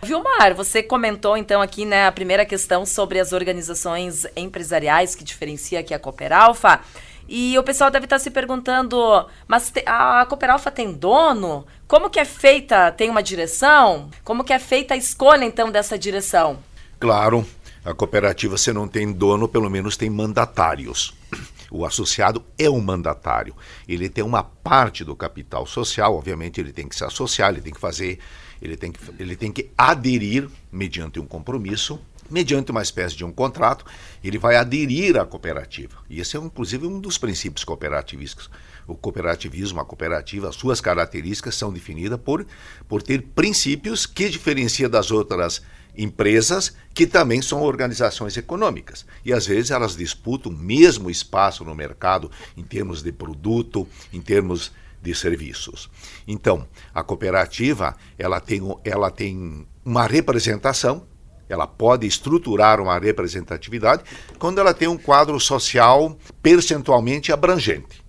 Vilmar, 0.00 0.54
você 0.54 0.84
comentou 0.84 1.36
então 1.36 1.60
aqui, 1.60 1.84
né, 1.84 2.06
a 2.06 2.12
primeira 2.12 2.46
questão 2.46 2.86
sobre 2.86 3.18
as 3.18 3.32
organizações 3.32 4.24
empresariais 4.36 5.16
que 5.16 5.24
diferencia 5.24 5.80
aqui 5.80 5.92
a 5.92 5.98
Cooperalfa. 5.98 6.80
E 7.28 7.58
o 7.58 7.62
pessoal 7.62 7.90
deve 7.90 8.06
estar 8.06 8.18
se 8.18 8.30
perguntando, 8.30 9.26
mas 9.46 9.70
a 9.84 10.24
Cooperalfa 10.24 10.70
tem 10.70 10.92
dono? 10.92 11.66
Como 11.86 12.08
que 12.08 12.18
é 12.18 12.24
feita? 12.24 12.90
Tem 12.90 13.10
uma 13.10 13.22
direção? 13.22 14.08
Como 14.24 14.42
que 14.42 14.52
é 14.52 14.58
feita 14.58 14.94
a 14.94 14.96
escolha 14.96 15.44
então 15.44 15.70
dessa 15.70 15.98
direção? 15.98 16.58
Claro, 16.98 17.46
a 17.84 17.92
cooperativa 17.92 18.56
se 18.56 18.72
não 18.72 18.88
tem 18.88 19.12
dono, 19.12 19.46
pelo 19.46 19.68
menos 19.68 19.96
tem 19.96 20.08
mandatários. 20.10 21.14
O 21.70 21.84
associado 21.84 22.42
é 22.58 22.70
um 22.70 22.80
mandatário. 22.80 23.54
Ele 23.86 24.08
tem 24.08 24.24
uma 24.24 24.42
parte 24.42 25.04
do 25.04 25.14
capital 25.14 25.66
social, 25.66 26.16
obviamente 26.16 26.58
ele 26.58 26.72
tem 26.72 26.88
que 26.88 26.96
se 26.96 27.04
associar, 27.04 27.50
ele 27.50 27.60
tem 27.60 27.74
que 27.74 27.78
fazer, 27.78 28.18
ele 28.62 28.74
tem 28.74 28.90
que, 28.90 28.98
ele 29.18 29.36
tem 29.36 29.52
que 29.52 29.70
aderir 29.76 30.48
mediante 30.72 31.20
um 31.20 31.26
compromisso 31.26 32.00
mediante 32.30 32.70
uma 32.70 32.82
espécie 32.82 33.16
de 33.16 33.24
um 33.24 33.32
contrato, 33.32 33.84
ele 34.22 34.38
vai 34.38 34.56
aderir 34.56 35.16
à 35.16 35.24
cooperativa. 35.24 35.98
E 36.08 36.20
esse 36.20 36.36
é, 36.36 36.40
inclusive, 36.40 36.86
um 36.86 37.00
dos 37.00 37.18
princípios 37.18 37.64
cooperativistas. 37.64 38.48
O 38.86 38.94
cooperativismo, 38.94 39.80
a 39.80 39.84
cooperativa, 39.84 40.48
as 40.48 40.56
suas 40.56 40.80
características 40.80 41.54
são 41.54 41.72
definidas 41.72 42.18
por, 42.18 42.46
por 42.88 43.02
ter 43.02 43.22
princípios 43.22 44.06
que 44.06 44.28
diferenciam 44.28 44.88
das 44.88 45.10
outras 45.10 45.62
empresas 45.96 46.74
que 46.94 47.06
também 47.06 47.42
são 47.42 47.60
organizações 47.60 48.36
econômicas. 48.36 49.04
E 49.24 49.32
às 49.32 49.46
vezes 49.46 49.72
elas 49.72 49.96
disputam 49.96 50.52
o 50.52 50.56
mesmo 50.56 51.10
espaço 51.10 51.64
no 51.64 51.74
mercado 51.74 52.30
em 52.56 52.62
termos 52.62 53.02
de 53.02 53.10
produto, 53.10 53.86
em 54.12 54.20
termos 54.20 54.70
de 55.02 55.14
serviços. 55.14 55.90
Então, 56.26 56.66
a 56.94 57.02
cooperativa, 57.02 57.96
ela 58.16 58.40
tem, 58.40 58.60
ela 58.84 59.10
tem 59.10 59.66
uma 59.84 60.06
representação 60.06 61.06
ela 61.48 61.66
pode 61.66 62.06
estruturar 62.06 62.80
uma 62.80 62.98
representatividade 62.98 64.02
quando 64.38 64.58
ela 64.58 64.74
tem 64.74 64.88
um 64.88 64.98
quadro 64.98 65.38
social 65.40 66.16
percentualmente 66.42 67.32
abrangente. 67.32 68.06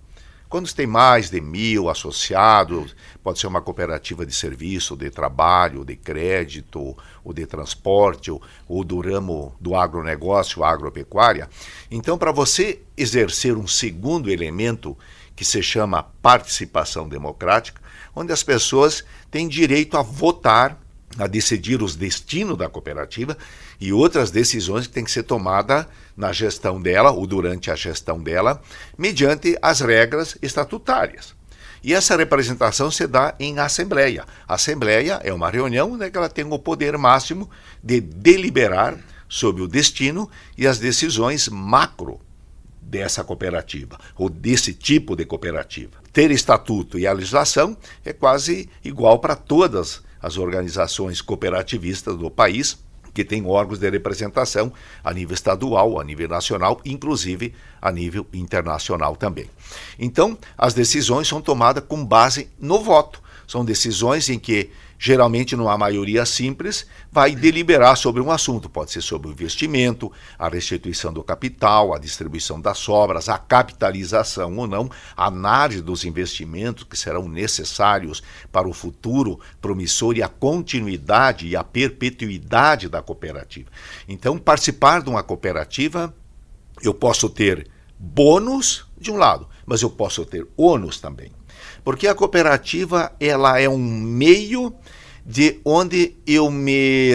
Quando 0.50 0.66
você 0.66 0.74
tem 0.74 0.86
mais 0.86 1.30
de 1.30 1.40
mil 1.40 1.88
associados, 1.88 2.96
pode 3.22 3.38
ser 3.38 3.46
uma 3.46 3.62
cooperativa 3.62 4.26
de 4.26 4.34
serviço, 4.34 4.96
de 4.96 5.08
trabalho, 5.08 5.84
de 5.84 5.94
crédito, 5.94 6.96
ou 7.22 7.32
de 7.32 7.46
transporte, 7.46 8.32
ou, 8.32 8.42
ou 8.66 8.82
do 8.82 8.98
ramo 9.00 9.54
do 9.60 9.76
agronegócio, 9.76 10.64
agropecuária. 10.64 11.48
Então, 11.88 12.18
para 12.18 12.32
você 12.32 12.82
exercer 12.96 13.56
um 13.56 13.68
segundo 13.68 14.28
elemento 14.28 14.98
que 15.36 15.44
se 15.44 15.62
chama 15.62 16.02
participação 16.20 17.08
democrática, 17.08 17.80
onde 18.12 18.32
as 18.32 18.42
pessoas 18.42 19.04
têm 19.30 19.46
direito 19.46 19.96
a 19.96 20.02
votar 20.02 20.79
a 21.18 21.26
decidir 21.26 21.82
os 21.82 21.96
destinos 21.96 22.56
da 22.56 22.68
cooperativa 22.68 23.36
e 23.80 23.92
outras 23.92 24.30
decisões 24.30 24.86
que 24.86 24.92
têm 24.92 25.04
que 25.04 25.10
ser 25.10 25.24
tomadas 25.24 25.86
na 26.16 26.32
gestão 26.32 26.80
dela 26.80 27.10
ou 27.10 27.26
durante 27.26 27.70
a 27.70 27.74
gestão 27.74 28.22
dela, 28.22 28.62
mediante 28.96 29.56
as 29.60 29.80
regras 29.80 30.36
estatutárias. 30.40 31.34
E 31.82 31.94
essa 31.94 32.16
representação 32.16 32.90
se 32.90 33.06
dá 33.06 33.34
em 33.40 33.58
assembleia. 33.58 34.24
Assembleia 34.46 35.20
é 35.24 35.32
uma 35.32 35.50
reunião 35.50 35.96
né, 35.96 36.10
que 36.10 36.16
ela 36.16 36.28
tem 36.28 36.44
o 36.44 36.58
poder 36.58 36.96
máximo 36.98 37.48
de 37.82 38.00
deliberar 38.00 38.98
sobre 39.28 39.62
o 39.62 39.68
destino 39.68 40.30
e 40.58 40.66
as 40.66 40.78
decisões 40.78 41.48
macro 41.48 42.20
dessa 42.82 43.22
cooperativa, 43.22 43.98
ou 44.16 44.28
desse 44.28 44.74
tipo 44.74 45.14
de 45.14 45.24
cooperativa. 45.24 45.92
Ter 46.12 46.30
estatuto 46.32 46.98
e 46.98 47.06
a 47.06 47.12
legislação 47.12 47.76
é 48.04 48.12
quase 48.12 48.68
igual 48.84 49.20
para 49.20 49.36
todas 49.36 49.88
as 49.88 50.09
organizações 50.36 51.20
cooperativistas 51.20 52.16
do 52.16 52.30
país, 52.30 52.78
que 53.12 53.24
têm 53.24 53.46
órgãos 53.46 53.78
de 53.78 53.90
representação 53.90 54.72
a 55.02 55.12
nível 55.12 55.34
estadual, 55.34 56.00
a 56.00 56.04
nível 56.04 56.28
nacional, 56.28 56.80
inclusive 56.84 57.54
a 57.80 57.90
nível 57.90 58.26
internacional 58.32 59.16
também. 59.16 59.50
Então, 59.98 60.38
as 60.56 60.74
decisões 60.74 61.26
são 61.26 61.40
tomadas 61.40 61.84
com 61.86 62.04
base 62.04 62.48
no 62.58 62.80
voto. 62.80 63.20
São 63.46 63.64
decisões 63.64 64.28
em 64.28 64.38
que 64.38 64.70
geralmente 65.02 65.56
numa 65.56 65.78
maioria 65.78 66.26
simples, 66.26 66.86
vai 67.10 67.34
deliberar 67.34 67.96
sobre 67.96 68.20
um 68.20 68.30
assunto. 68.30 68.68
Pode 68.68 68.92
ser 68.92 69.00
sobre 69.00 69.28
o 69.28 69.32
investimento, 69.32 70.12
a 70.38 70.46
restituição 70.46 71.10
do 71.10 71.24
capital, 71.24 71.94
a 71.94 71.98
distribuição 71.98 72.60
das 72.60 72.76
sobras, 72.76 73.30
a 73.30 73.38
capitalização 73.38 74.54
ou 74.58 74.66
não, 74.66 74.90
a 75.16 75.26
análise 75.28 75.80
dos 75.80 76.04
investimentos 76.04 76.84
que 76.84 76.98
serão 76.98 77.26
necessários 77.26 78.22
para 78.52 78.68
o 78.68 78.74
futuro 78.74 79.40
promissor 79.58 80.18
e 80.18 80.22
a 80.22 80.28
continuidade 80.28 81.48
e 81.48 81.56
a 81.56 81.64
perpetuidade 81.64 82.86
da 82.86 83.00
cooperativa. 83.00 83.70
Então, 84.06 84.36
participar 84.36 85.00
de 85.00 85.08
uma 85.08 85.22
cooperativa, 85.22 86.14
eu 86.82 86.92
posso 86.92 87.30
ter 87.30 87.66
bônus 87.98 88.86
de 88.98 89.10
um 89.10 89.16
lado, 89.16 89.48
mas 89.64 89.80
eu 89.80 89.88
posso 89.88 90.26
ter 90.26 90.46
ônus 90.58 91.00
também. 91.00 91.32
Porque 91.82 92.06
a 92.06 92.14
cooperativa 92.14 93.12
ela 93.18 93.58
é 93.58 93.68
um 93.68 93.78
meio 93.78 94.74
de 95.30 95.60
onde 95.64 96.16
eu 96.26 96.50
me 96.50 97.12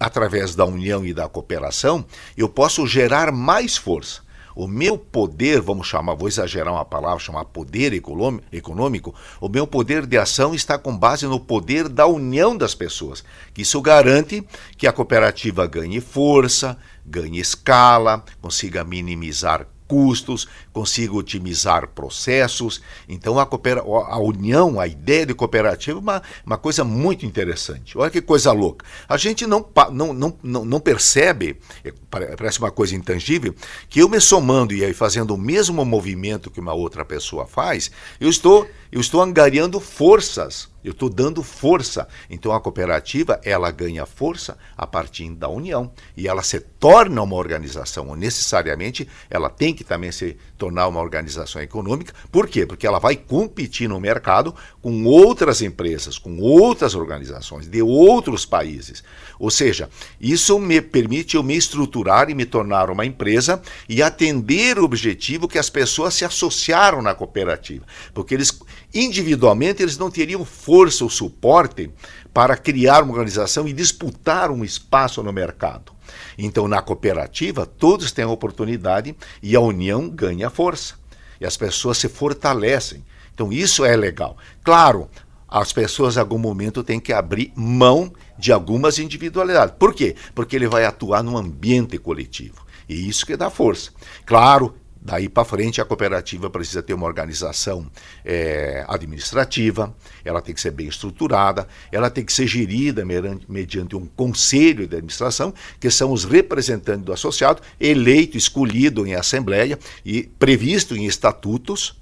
através 0.00 0.56
da 0.56 0.64
união 0.64 1.06
e 1.06 1.14
da 1.14 1.28
cooperação, 1.28 2.04
eu 2.36 2.48
posso 2.48 2.84
gerar 2.88 3.30
mais 3.30 3.76
força. 3.76 4.20
O 4.54 4.66
meu 4.66 4.98
poder, 4.98 5.60
vamos 5.60 5.86
chamar, 5.86 6.14
vou 6.14 6.26
exagerar 6.26 6.74
uma 6.74 6.84
palavra, 6.84 7.20
chamar 7.20 7.44
poder 7.44 7.92
econômico, 7.94 9.14
o 9.40 9.48
meu 9.48 9.64
poder 9.64 10.04
de 10.04 10.18
ação 10.18 10.52
está 10.54 10.76
com 10.76 10.94
base 10.94 11.24
no 11.26 11.38
poder 11.38 11.88
da 11.88 12.04
união 12.04 12.56
das 12.56 12.74
pessoas. 12.74 13.22
Isso 13.56 13.80
garante 13.80 14.44
que 14.76 14.88
a 14.88 14.92
cooperativa 14.92 15.64
ganhe 15.66 16.00
força, 16.00 16.76
ganhe 17.06 17.38
escala, 17.38 18.24
consiga 18.42 18.82
minimizar 18.82 19.68
custos, 19.92 20.48
consiga 20.72 21.12
otimizar 21.12 21.86
processos. 21.88 22.80
Então, 23.06 23.38
a, 23.38 23.44
coopera 23.44 23.82
a 23.82 24.18
união, 24.18 24.80
a 24.80 24.86
ideia 24.86 25.26
de 25.26 25.34
cooperativa 25.34 25.98
é 25.98 26.00
uma, 26.00 26.22
uma 26.46 26.56
coisa 26.56 26.82
muito 26.82 27.26
interessante. 27.26 27.98
Olha 27.98 28.10
que 28.10 28.22
coisa 28.22 28.52
louca. 28.52 28.86
A 29.06 29.18
gente 29.18 29.46
não, 29.46 29.62
não, 29.92 30.14
não, 30.14 30.38
não, 30.42 30.64
não 30.64 30.80
percebe, 30.80 31.60
é, 31.84 31.92
parece 32.10 32.58
uma 32.58 32.70
coisa 32.70 32.96
intangível, 32.96 33.54
que 33.90 34.00
eu 34.00 34.08
me 34.08 34.18
somando 34.18 34.72
e 34.72 34.82
aí 34.82 34.94
fazendo 34.94 35.34
o 35.34 35.38
mesmo 35.38 35.84
movimento 35.84 36.50
que 36.50 36.58
uma 36.58 36.72
outra 36.72 37.04
pessoa 37.04 37.46
faz, 37.46 37.90
eu 38.18 38.30
estou, 38.30 38.66
eu 38.90 38.98
estou 38.98 39.20
angariando 39.20 39.78
forças 39.78 40.71
Eu 40.84 40.92
estou 40.92 41.08
dando 41.08 41.42
força. 41.42 42.08
Então 42.28 42.52
a 42.52 42.60
cooperativa 42.60 43.40
ela 43.44 43.70
ganha 43.70 44.04
força 44.06 44.58
a 44.76 44.86
partir 44.86 45.30
da 45.30 45.48
união 45.48 45.92
e 46.16 46.26
ela 46.26 46.42
se 46.42 46.58
torna 46.60 47.22
uma 47.22 47.36
organização. 47.36 48.14
Necessariamente 48.16 49.08
ela 49.30 49.48
tem 49.48 49.74
que 49.74 49.84
também 49.84 50.10
se 50.10 50.36
tornar 50.58 50.88
uma 50.88 51.00
organização 51.00 51.62
econômica. 51.62 52.14
Por 52.30 52.48
quê? 52.48 52.66
Porque 52.66 52.86
ela 52.86 52.98
vai 52.98 53.16
competir 53.16 53.88
no 53.88 54.00
mercado 54.00 54.54
com 54.80 55.04
outras 55.04 55.62
empresas, 55.62 56.18
com 56.18 56.38
outras 56.38 56.94
organizações 56.94 57.68
de 57.68 57.82
outros 57.82 58.44
países. 58.44 59.02
Ou 59.38 59.50
seja, 59.50 59.88
isso 60.20 60.58
me 60.58 60.80
permite 60.80 61.36
eu 61.36 61.42
me 61.42 61.56
estruturar 61.56 62.30
e 62.30 62.34
me 62.34 62.44
tornar 62.44 62.90
uma 62.90 63.06
empresa 63.06 63.60
e 63.88 64.02
atender 64.02 64.78
o 64.78 64.84
objetivo 64.84 65.48
que 65.48 65.58
as 65.58 65.70
pessoas 65.70 66.14
se 66.14 66.24
associaram 66.24 67.02
na 67.02 67.14
cooperativa, 67.14 67.84
porque 68.14 68.34
eles 68.34 68.58
individualmente 68.94 69.82
eles 69.82 69.98
não 69.98 70.10
teriam 70.10 70.44
força 70.44 71.04
ou 71.04 71.10
suporte 71.10 71.90
para 72.32 72.56
criar 72.56 73.02
uma 73.02 73.12
organização 73.12 73.68
e 73.68 73.72
disputar 73.72 74.50
um 74.50 74.64
espaço 74.64 75.22
no 75.22 75.32
mercado. 75.32 75.92
Então, 76.36 76.66
na 76.66 76.80
cooperativa, 76.80 77.66
todos 77.66 78.12
têm 78.12 78.24
a 78.24 78.28
oportunidade 78.28 79.14
e 79.42 79.54
a 79.54 79.60
união 79.60 80.08
ganha 80.08 80.50
força. 80.50 80.94
E 81.40 81.46
as 81.46 81.56
pessoas 81.56 81.98
se 81.98 82.08
fortalecem. 82.08 83.04
Então, 83.34 83.52
isso 83.52 83.84
é 83.84 83.96
legal. 83.96 84.36
Claro, 84.62 85.08
as 85.48 85.72
pessoas, 85.72 86.16
em 86.16 86.20
algum 86.20 86.38
momento, 86.38 86.82
têm 86.82 87.00
que 87.00 87.12
abrir 87.12 87.52
mão 87.54 88.12
de 88.38 88.52
algumas 88.52 88.98
individualidades. 88.98 89.74
Por 89.78 89.94
quê? 89.94 90.16
Porque 90.34 90.56
ele 90.56 90.66
vai 90.66 90.84
atuar 90.84 91.22
num 91.22 91.36
ambiente 91.36 91.98
coletivo. 91.98 92.64
E 92.88 93.08
isso 93.08 93.26
que 93.26 93.36
dá 93.36 93.50
força. 93.50 93.90
Claro, 94.24 94.74
Daí 95.04 95.28
para 95.28 95.44
frente, 95.44 95.80
a 95.80 95.84
cooperativa 95.84 96.48
precisa 96.48 96.80
ter 96.80 96.94
uma 96.94 97.06
organização 97.06 97.90
é, 98.24 98.84
administrativa, 98.86 99.92
ela 100.24 100.40
tem 100.40 100.54
que 100.54 100.60
ser 100.60 100.70
bem 100.70 100.86
estruturada, 100.86 101.66
ela 101.90 102.08
tem 102.08 102.24
que 102.24 102.32
ser 102.32 102.46
gerida 102.46 103.04
mediante 103.48 103.96
um 103.96 104.06
conselho 104.06 104.86
de 104.86 104.94
administração, 104.94 105.52
que 105.80 105.90
são 105.90 106.12
os 106.12 106.24
representantes 106.24 107.04
do 107.04 107.12
associado, 107.12 107.60
eleito, 107.80 108.36
escolhido 108.36 109.04
em 109.04 109.16
assembleia 109.16 109.76
e 110.04 110.22
previsto 110.22 110.94
em 110.96 111.04
estatutos, 111.04 112.00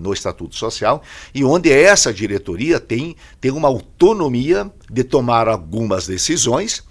no 0.00 0.12
estatuto 0.12 0.56
social, 0.56 1.04
e 1.32 1.44
onde 1.44 1.70
essa 1.70 2.12
diretoria 2.12 2.80
tem, 2.80 3.14
tem 3.40 3.52
uma 3.52 3.68
autonomia 3.68 4.68
de 4.90 5.04
tomar 5.04 5.46
algumas 5.46 6.08
decisões, 6.08 6.82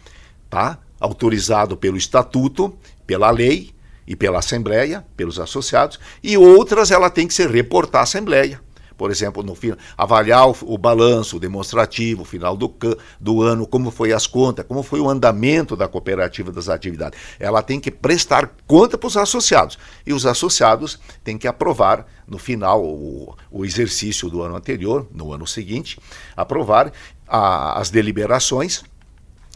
tá? 0.50 0.80
autorizado 1.01 1.75
pelo 1.75 1.98
estatuto, 1.98 2.74
pela 3.06 3.30
lei, 3.30 3.74
e 4.10 4.16
pela 4.16 4.39
Assembleia, 4.39 5.06
pelos 5.16 5.39
associados, 5.39 6.00
e 6.24 6.36
outras 6.36 6.89
ela 6.89 7.12
tem 7.12 7.28
que 7.28 7.34
se 7.34 7.46
reportar 7.46 8.01
à 8.01 8.04
Assembleia. 8.04 8.60
Por 8.98 9.12
exemplo, 9.12 9.42
no 9.42 9.56
avaliar 9.98 10.50
o, 10.50 10.56
o 10.63 10.78
balanço 10.78 11.38
o 11.38 11.39
demonstrativo, 11.39 12.25
final 12.25 12.58
do, 12.58 12.75
do 13.18 13.42
ano, 13.42 13.66
como 13.66 13.92
foi 13.92 14.12
as 14.12 14.28
contas, 14.28 14.66
como 14.68 14.84
foi 14.84 15.00
o 15.00 15.10
andamento 15.10 15.74
da 15.74 15.88
cooperativa 15.88 16.51
das 16.51 16.68
atividades. 16.68 17.18
Ela 17.39 17.62
tem 17.62 17.80
que 17.80 17.89
prestar 17.89 18.51
conta 18.68 18.98
para 18.98 19.08
os 19.08 19.16
associados. 19.16 19.78
E 20.06 20.12
os 20.12 20.25
associados 20.25 21.00
têm 21.24 21.38
que 21.38 21.48
aprovar, 21.48 22.06
no 22.28 22.38
final, 22.38 22.84
o, 22.84 23.38
o 23.50 23.63
exercício 23.63 24.30
do 24.30 24.42
ano 24.42 24.58
anterior, 24.58 25.08
no 25.13 25.32
ano 25.32 25.48
seguinte, 25.48 25.98
aprovar 26.36 26.92
a, 27.25 27.80
as 27.80 27.89
deliberações 27.89 28.84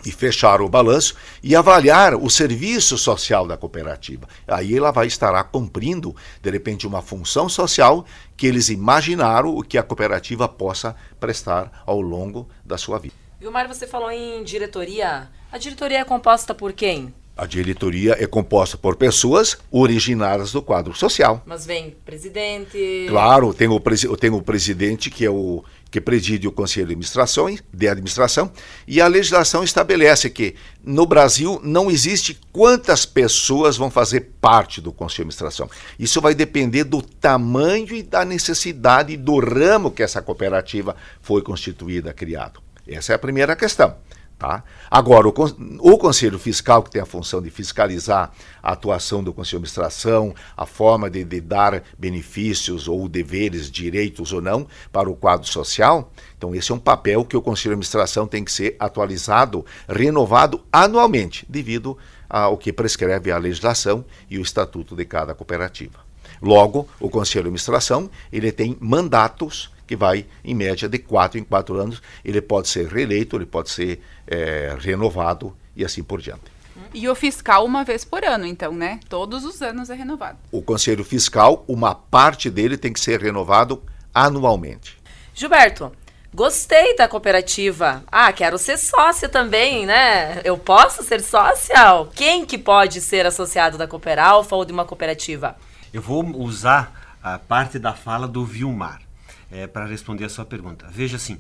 e 0.05 0.11
fechar 0.11 0.61
o 0.61 0.69
balanço 0.69 1.15
e 1.41 1.55
avaliar 1.55 2.15
o 2.15 2.29
serviço 2.29 2.97
social 2.97 3.47
da 3.47 3.57
cooperativa. 3.57 4.27
Aí 4.47 4.75
ela 4.75 4.91
vai 4.91 5.07
estar 5.07 5.43
cumprindo, 5.45 6.15
de 6.41 6.49
repente, 6.49 6.87
uma 6.87 7.01
função 7.01 7.47
social 7.49 8.05
que 8.35 8.47
eles 8.47 8.69
imaginaram 8.69 9.55
o 9.55 9.63
que 9.63 9.77
a 9.77 9.83
cooperativa 9.83 10.47
possa 10.47 10.95
prestar 11.19 11.83
ao 11.85 12.01
longo 12.01 12.47
da 12.63 12.77
sua 12.77 12.99
vida. 12.99 13.15
Vilmar, 13.39 13.67
você 13.67 13.85
falou 13.85 14.09
em 14.09 14.43
diretoria. 14.43 15.29
A 15.51 15.57
diretoria 15.57 15.99
é 15.99 16.03
composta 16.05 16.55
por 16.55 16.71
quem? 16.73 17.13
A 17.35 17.47
diretoria 17.47 18.15
é 18.19 18.27
composta 18.27 18.77
por 18.77 18.95
pessoas 18.95 19.57
originárias 19.71 20.51
do 20.51 20.61
quadro 20.61 20.93
social. 20.93 21.41
Mas 21.45 21.65
vem 21.65 21.95
presidente. 22.05 23.07
Claro, 23.09 23.53
tem 23.53 23.67
o, 23.67 23.79
tem 24.15 24.29
o 24.29 24.41
presidente 24.41 25.09
que 25.09 25.25
é 25.25 25.31
o 25.31 25.63
que 25.93 26.01
preside 26.01 26.47
o 26.47 26.51
Conselho 26.51 26.87
de 26.87 26.93
Administração, 26.93 27.55
de 27.71 27.87
Administração, 27.87 28.51
e 28.87 28.99
a 28.99 29.05
legislação 29.05 29.63
estabelece 29.63 30.27
que 30.27 30.55
no 30.83 31.05
Brasil 31.05 31.61
não 31.63 31.91
existe 31.91 32.35
quantas 32.51 33.05
pessoas 33.05 33.77
vão 33.77 33.91
fazer 33.91 34.31
parte 34.41 34.81
do 34.81 34.91
Conselho 34.91 35.29
de 35.29 35.35
Administração. 35.35 35.69
Isso 35.99 36.19
vai 36.19 36.33
depender 36.33 36.83
do 36.83 36.99
tamanho 36.99 37.93
e 37.93 38.01
da 38.01 38.25
necessidade 38.25 39.15
do 39.15 39.39
ramo 39.39 39.91
que 39.91 40.01
essa 40.01 40.19
cooperativa 40.19 40.95
foi 41.21 41.43
constituída, 41.43 42.11
criado. 42.11 42.59
Essa 42.87 43.11
é 43.11 43.15
a 43.15 43.19
primeira 43.19 43.55
questão. 43.55 43.95
Tá? 44.43 44.61
Agora, 44.91 45.25
o, 45.25 45.33
o, 45.79 45.97
Conselho 45.97 46.37
Fiscal, 46.37 46.83
que 46.83 46.91
tem 46.91 47.01
a 47.01 47.05
função 47.05 47.41
de 47.41 47.49
fiscalizar 47.49 48.29
a 48.61 48.73
atuação 48.73 49.23
do 49.23 49.31
Conselho 49.31 49.61
de 49.61 49.67
Administração, 49.69 50.35
a 50.57 50.65
forma 50.65 51.09
de, 51.09 51.23
de, 51.23 51.39
dar 51.39 51.81
benefícios 51.97 52.89
ou 52.89 53.07
deveres, 53.07 53.71
direitos 53.71 54.33
ou 54.33 54.41
não, 54.41 54.67
para 54.91 55.09
o 55.09 55.15
quadro 55.15 55.47
social, 55.47 56.11
então 56.37 56.53
esse 56.53 56.73
é 56.73 56.75
um 56.75 56.79
papel 56.79 57.23
que 57.23 57.37
o 57.37 57.41
Conselho 57.41 57.69
de 57.69 57.75
Administração 57.75 58.27
tem 58.27 58.43
que 58.43 58.51
ser 58.51 58.75
atualizado, 58.77 59.65
renovado 59.87 60.59
anualmente, 60.73 61.45
devido 61.47 61.97
ao 62.29 62.57
que 62.57 62.73
prescreve 62.73 63.31
a 63.31 63.37
legislação 63.37 64.03
e 64.29 64.37
o 64.37 64.41
estatuto 64.41 64.93
de 64.93 65.05
cada 65.05 65.33
cooperativa. 65.33 65.99
Logo, 66.41 66.85
o 66.99 67.09
Conselho 67.09 67.43
de 67.43 67.47
Administração 67.47 68.09
ele 68.29 68.51
tem 68.51 68.75
mandatos 68.81 69.71
que 69.85 69.95
vai, 69.95 70.25
em 70.43 70.55
média, 70.55 70.87
de 70.87 70.97
quatro 70.97 71.39
em 71.39 71.43
quatro 71.43 71.79
anos. 71.79 72.01
Ele 72.23 72.41
pode 72.41 72.67
ser 72.67 72.87
reeleito, 72.87 73.35
ele 73.35 73.45
pode 73.45 73.69
ser 73.69 74.01
é, 74.27 74.75
renovado 74.79 75.55
e 75.75 75.83
assim 75.83 76.03
por 76.03 76.21
diante. 76.21 76.53
E 76.93 77.07
o 77.07 77.15
fiscal 77.15 77.65
uma 77.65 77.83
vez 77.83 78.03
por 78.05 78.23
ano, 78.23 78.45
então, 78.45 78.71
né? 78.71 78.99
Todos 79.09 79.45
os 79.45 79.61
anos 79.61 79.89
é 79.89 79.95
renovado. 79.95 80.37
O 80.51 80.61
conselho 80.61 81.03
fiscal, 81.03 81.63
uma 81.67 81.93
parte 81.95 82.49
dele 82.49 82.77
tem 82.77 82.93
que 82.93 82.99
ser 82.99 83.19
renovado 83.21 83.81
anualmente. 84.13 84.97
Gilberto, 85.33 85.91
gostei 86.33 86.95
da 86.95 87.07
cooperativa. 87.07 88.03
Ah, 88.11 88.31
quero 88.31 88.57
ser 88.57 88.77
sócia 88.77 89.27
também, 89.27 89.85
né? 89.85 90.41
Eu 90.43 90.57
posso 90.57 91.03
ser 91.03 91.21
sócia? 91.21 91.75
Quem 92.13 92.45
que 92.45 92.57
pode 92.57 93.01
ser 93.01 93.25
associado 93.25 93.77
da 93.77 93.87
Cooperalfa 93.87 94.55
ou 94.55 94.65
de 94.65 94.71
uma 94.71 94.85
cooperativa? 94.85 95.55
Eu 95.91 96.01
vou 96.01 96.23
usar 96.39 97.17
a 97.23 97.39
parte 97.39 97.79
da 97.79 97.93
fala 97.93 98.27
do 98.27 98.45
Vilmar 98.45 99.02
é, 99.53 99.67
para 99.67 99.85
responder 99.85 100.25
a 100.25 100.29
sua 100.29 100.43
pergunta. 100.43 100.87
Veja 100.89 101.17
assim, 101.17 101.37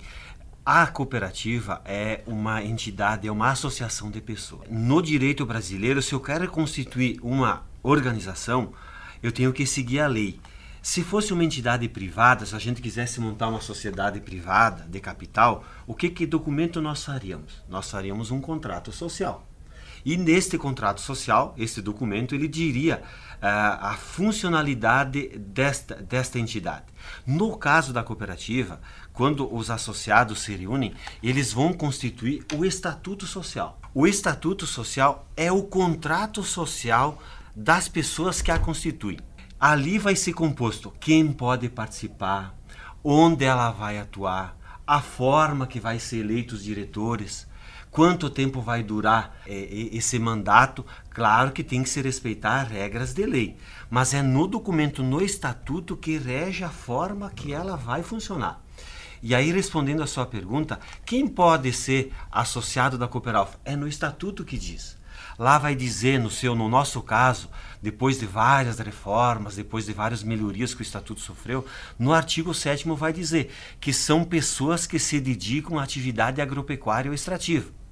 a 0.63 0.85
cooperativa 0.85 1.81
é 1.83 2.21
uma 2.27 2.63
entidade, 2.63 3.27
é 3.27 3.31
uma 3.31 3.49
associação 3.49 4.11
de 4.11 4.21
pessoas. 4.21 4.69
No 4.69 5.01
direito 5.01 5.45
brasileiro, 5.45 6.01
se 6.01 6.13
eu 6.13 6.19
quero 6.19 6.47
constituir 6.47 7.19
uma 7.23 7.63
organização, 7.81 8.71
eu 9.21 9.31
tenho 9.31 9.51
que 9.51 9.65
seguir 9.65 9.99
a 9.99 10.07
lei. 10.07 10.39
Se 10.81 11.01
fosse 11.01 11.33
uma 11.33 11.43
entidade 11.43 11.89
privada, 11.89 12.45
se 12.45 12.55
a 12.55 12.59
gente 12.59 12.81
quisesse 12.81 13.19
montar 13.19 13.47
uma 13.47 13.61
sociedade 13.61 14.19
privada 14.21 14.85
de 14.87 14.99
capital, 14.99 15.65
o 15.87 15.95
que, 15.95 16.09
que 16.09 16.27
documento 16.27 16.81
nós 16.81 17.03
faríamos? 17.03 17.63
Nós 17.67 17.89
faríamos 17.89 18.29
um 18.31 18.39
contrato 18.39 18.91
social. 18.91 19.47
E 20.05 20.17
neste 20.17 20.57
contrato 20.57 21.01
social, 21.01 21.53
este 21.57 21.81
documento, 21.81 22.35
ele 22.35 22.47
diria 22.47 23.01
uh, 23.01 23.39
a 23.41 23.93
funcionalidade 23.93 25.29
desta, 25.37 25.95
desta 25.95 26.39
entidade. 26.39 26.85
No 27.25 27.57
caso 27.57 27.93
da 27.93 28.03
cooperativa, 28.03 28.81
quando 29.13 29.53
os 29.53 29.69
associados 29.69 30.41
se 30.41 30.55
reúnem, 30.55 30.93
eles 31.21 31.53
vão 31.53 31.73
constituir 31.73 32.45
o 32.53 32.65
estatuto 32.65 33.25
social. 33.25 33.79
O 33.93 34.07
estatuto 34.07 34.65
social 34.65 35.27
é 35.37 35.51
o 35.51 35.63
contrato 35.63 36.43
social 36.43 37.21
das 37.55 37.87
pessoas 37.87 38.41
que 38.41 38.51
a 38.51 38.57
constituem. 38.57 39.19
Ali 39.59 39.97
vai 39.97 40.15
ser 40.15 40.33
composto 40.33 40.91
quem 40.99 41.31
pode 41.31 41.69
participar, 41.69 42.57
onde 43.03 43.45
ela 43.45 43.71
vai 43.71 43.99
atuar, 43.99 44.57
a 44.85 44.99
forma 44.99 45.65
que 45.65 45.79
vai 45.79 45.99
ser 45.99 46.17
eleitos 46.19 46.59
os 46.59 46.63
diretores, 46.65 47.47
quanto 47.93 48.27
tempo 48.27 48.59
vai 48.59 48.81
durar 48.81 49.37
é, 49.45 49.53
esse 49.93 50.17
mandato. 50.17 50.83
Claro 51.11 51.51
que 51.51 51.63
tem 51.63 51.83
que 51.83 51.89
se 51.89 52.01
respeitar 52.01 52.63
regras 52.63 53.13
de 53.13 53.23
lei, 53.23 53.55
mas 53.89 54.15
é 54.15 54.21
no 54.23 54.47
documento, 54.47 55.03
no 55.03 55.21
estatuto, 55.21 55.95
que 55.95 56.17
rege 56.17 56.63
a 56.63 56.69
forma 56.69 57.29
que 57.29 57.53
ela 57.53 57.77
vai 57.77 58.01
funcionar. 58.01 58.59
E 59.21 59.33
aí, 59.33 59.51
respondendo 59.51 60.01
a 60.01 60.07
sua 60.07 60.25
pergunta, 60.25 60.79
quem 61.05 61.27
pode 61.27 61.71
ser 61.71 62.11
associado 62.31 62.97
da 62.97 63.07
Cooperalfa? 63.07 63.59
É 63.63 63.75
no 63.75 63.87
estatuto 63.87 64.43
que 64.43 64.57
diz. 64.57 64.97
Lá 65.37 65.57
vai 65.57 65.75
dizer, 65.75 66.19
no 66.19 66.29
seu, 66.29 66.55
no 66.55 66.67
nosso 66.67 67.01
caso, 67.01 67.49
depois 67.81 68.19
de 68.19 68.25
várias 68.25 68.79
reformas, 68.79 69.55
depois 69.55 69.85
de 69.85 69.93
várias 69.93 70.23
melhorias 70.23 70.73
que 70.73 70.81
o 70.81 70.83
estatuto 70.83 71.21
sofreu, 71.21 71.65
no 71.97 72.11
artigo 72.11 72.53
7 72.53 72.87
vai 72.89 73.13
dizer 73.13 73.51
que 73.79 73.93
são 73.93 74.23
pessoas 74.23 74.85
que 74.85 74.99
se 74.99 75.19
dedicam 75.19 75.79
à 75.79 75.83
atividade 75.83 76.41
agropecuária 76.41 77.09
ou 77.09 77.15
extrativa 77.15 77.82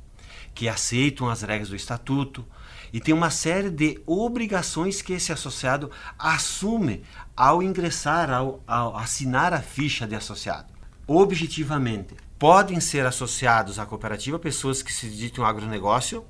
que 0.53 0.67
aceitam 0.67 1.29
as 1.29 1.41
regras 1.41 1.69
do 1.69 1.75
estatuto 1.75 2.45
e 2.93 2.99
tem 2.99 3.13
uma 3.13 3.29
série 3.29 3.69
de 3.69 4.01
obrigações 4.05 5.01
que 5.01 5.13
esse 5.13 5.31
associado 5.31 5.89
assume 6.19 7.03
ao 7.35 7.63
ingressar, 7.63 8.29
ao, 8.29 8.61
ao 8.67 8.97
assinar 8.97 9.53
a 9.53 9.61
ficha 9.61 10.05
de 10.05 10.15
associado. 10.15 10.73
Objetivamente, 11.07 12.15
podem 12.37 12.79
ser 12.79 13.05
associados 13.05 13.79
à 13.79 13.85
cooperativa 13.85 14.37
pessoas 14.39 14.81
que 14.81 14.91
se 14.91 15.07
dedicam 15.07 15.45
ao 15.45 15.49
agronegócio 15.49 16.25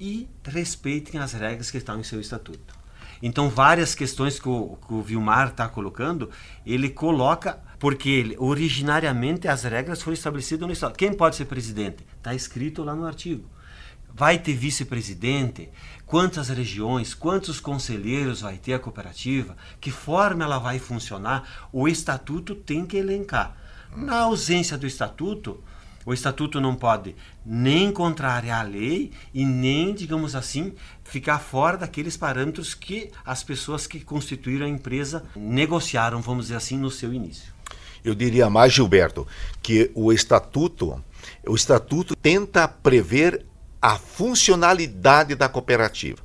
e 0.00 0.28
respeitem 0.44 1.20
as 1.20 1.32
regras 1.32 1.70
que 1.70 1.78
estão 1.78 1.98
em 1.98 2.02
seu 2.02 2.20
estatuto. 2.20 2.82
Então, 3.22 3.48
várias 3.48 3.94
questões 3.94 4.40
que 4.40 4.48
o, 4.48 4.76
que 4.86 4.92
o 4.92 5.00
Vilmar 5.00 5.48
está 5.48 5.68
colocando, 5.68 6.28
ele 6.66 6.90
coloca 6.90 7.60
porque 7.82 8.08
ele, 8.08 8.36
originariamente 8.38 9.48
as 9.48 9.64
regras 9.64 10.00
foram 10.00 10.14
estabelecidas 10.14 10.68
no 10.68 10.72
Estado. 10.72 10.96
Quem 10.96 11.12
pode 11.12 11.34
ser 11.34 11.46
presidente? 11.46 12.06
Está 12.16 12.32
escrito 12.32 12.84
lá 12.84 12.94
no 12.94 13.04
artigo. 13.04 13.44
Vai 14.14 14.38
ter 14.38 14.54
vice-presidente? 14.54 15.68
Quantas 16.06 16.48
regiões? 16.48 17.12
Quantos 17.12 17.58
conselheiros 17.58 18.42
vai 18.42 18.56
ter 18.56 18.74
a 18.74 18.78
cooperativa? 18.78 19.56
Que 19.80 19.90
forma 19.90 20.44
ela 20.44 20.60
vai 20.60 20.78
funcionar? 20.78 21.68
O 21.72 21.88
estatuto 21.88 22.54
tem 22.54 22.86
que 22.86 22.96
elencar. 22.96 23.56
Na 23.96 24.20
ausência 24.20 24.78
do 24.78 24.86
estatuto, 24.86 25.60
o 26.06 26.14
estatuto 26.14 26.60
não 26.60 26.76
pode 26.76 27.16
nem 27.44 27.90
contrariar 27.90 28.60
a 28.60 28.68
lei 28.68 29.10
e 29.34 29.44
nem, 29.44 29.92
digamos 29.92 30.36
assim, 30.36 30.72
ficar 31.02 31.40
fora 31.40 31.78
daqueles 31.78 32.16
parâmetros 32.16 32.74
que 32.74 33.10
as 33.24 33.42
pessoas 33.42 33.88
que 33.88 33.98
constituíram 33.98 34.66
a 34.66 34.68
empresa 34.68 35.24
negociaram, 35.34 36.20
vamos 36.22 36.44
dizer 36.44 36.56
assim, 36.58 36.78
no 36.78 36.88
seu 36.88 37.12
início. 37.12 37.51
Eu 38.04 38.14
diria 38.14 38.50
mais, 38.50 38.72
Gilberto, 38.72 39.26
que 39.62 39.90
o 39.94 40.12
estatuto, 40.12 41.02
o 41.46 41.54
estatuto 41.54 42.16
tenta 42.16 42.66
prever 42.66 43.46
a 43.80 43.96
funcionalidade 43.96 45.34
da 45.34 45.48
cooperativa. 45.48 46.18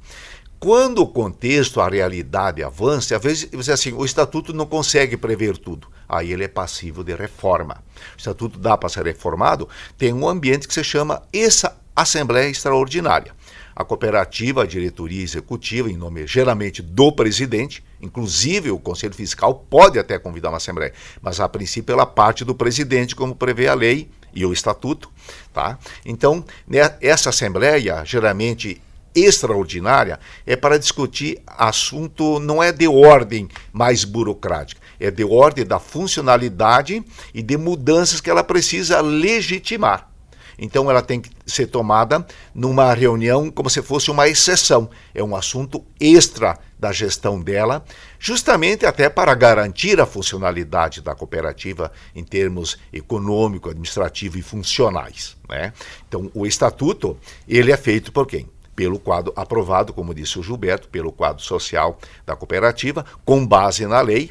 Quando 0.60 1.04
o 1.04 1.08
contexto, 1.08 1.80
a 1.80 1.88
realidade 1.88 2.64
avança, 2.64 3.16
às 3.16 3.22
vezes 3.22 3.70
assim, 3.70 3.94
o 3.94 4.04
estatuto 4.04 4.54
não 4.54 4.66
consegue 4.66 5.16
prever 5.16 5.56
tudo. 5.56 5.88
Aí 6.10 6.32
ele 6.32 6.46
é 6.46 6.48
passivo 6.48 7.04
de 7.04 7.14
reforma. 7.16 7.84
O 8.16 8.18
estatuto 8.18 8.58
dá 8.58 8.76
para 8.76 8.90
ser 8.90 9.06
reformado, 9.06 9.70
tem 9.98 10.14
um 10.14 10.28
ambiente 10.28 10.68
que 10.68 10.74
se 10.74 10.84
chama 10.84 11.22
essa 11.32 11.78
Assembleia 11.96 12.50
Extraordinária. 12.50 13.36
A 13.78 13.86
cooperativa, 13.86 14.64
a 14.64 14.66
diretoria 14.66 15.22
executiva, 15.22 15.88
em 15.88 15.96
nome 15.96 16.26
geralmente 16.26 16.82
do 16.82 17.12
presidente, 17.12 17.84
inclusive 18.02 18.72
o 18.72 18.80
Conselho 18.80 19.14
Fiscal 19.14 19.54
pode 19.54 20.00
até 20.00 20.18
convidar 20.18 20.50
uma 20.50 20.58
assembleia, 20.58 20.92
mas 21.22 21.40
a 21.40 21.48
princípio 21.48 21.94
ela 21.94 22.04
parte 22.04 22.44
do 22.44 22.56
presidente, 22.56 23.16
como 23.16 23.36
prevê 23.36 23.68
a 23.68 23.76
lei 23.76 24.10
e 24.34 24.44
o 24.44 24.52
estatuto, 24.52 25.12
tá? 25.54 25.78
Então, 26.04 26.44
né, 26.68 26.96
essa 27.00 27.30
assembleia 27.30 28.04
geralmente 28.04 28.82
extraordinária 29.14 30.20
é 30.44 30.56
para 30.56 30.80
discutir 30.80 31.40
assunto 31.46 32.40
não 32.40 32.64
é 32.64 32.72
de 32.72 32.88
ordem 32.88 33.48
mais 33.72 34.04
burocrática, 34.04 34.82
é 35.00 35.12
de 35.12 35.24
ordem 35.24 35.64
da 35.64 35.78
funcionalidade 35.78 37.04
e 37.32 37.44
de 37.44 37.56
mudanças 37.56 38.20
que 38.22 38.30
ela 38.32 38.44
precisa 38.44 39.02
legitimar. 39.02 40.17
Então 40.58 40.90
ela 40.90 41.02
tem 41.02 41.22
que 41.22 41.30
ser 41.46 41.68
tomada 41.68 42.26
numa 42.54 42.94
reunião 42.94 43.52
como 43.52 43.70
se 43.70 43.82
fosse 43.82 44.10
uma 44.10 44.28
exceção. 44.28 44.90
É 45.14 45.24
um 45.24 45.36
assunto 45.36 45.84
extra 46.00 46.58
da 46.80 46.92
gestão 46.92 47.42
dela, 47.42 47.84
justamente 48.20 48.86
até 48.86 49.10
para 49.10 49.34
garantir 49.34 50.00
a 50.00 50.06
funcionalidade 50.06 51.02
da 51.02 51.16
cooperativa 51.16 51.92
em 52.16 52.24
termos 52.24 52.78
econômico, 52.94 53.70
administrativo 53.70 54.38
e 54.38 54.42
funcionais. 54.42 55.36
Né? 55.50 55.74
Então 56.08 56.32
o 56.34 56.46
estatuto 56.46 57.18
ele 57.48 57.72
é 57.72 57.78
feito 57.78 58.12
por 58.12 58.28
quem? 58.28 58.48
pelo 58.78 59.00
quadro 59.00 59.34
aprovado, 59.36 59.92
como 59.92 60.14
disse 60.14 60.38
o 60.38 60.44
Gilberto, 60.44 60.88
pelo 60.88 61.12
quadro 61.12 61.42
social 61.42 61.98
da 62.24 62.36
cooperativa, 62.36 63.04
com 63.26 63.44
base 63.44 63.88
na 63.88 64.00
lei, 64.02 64.30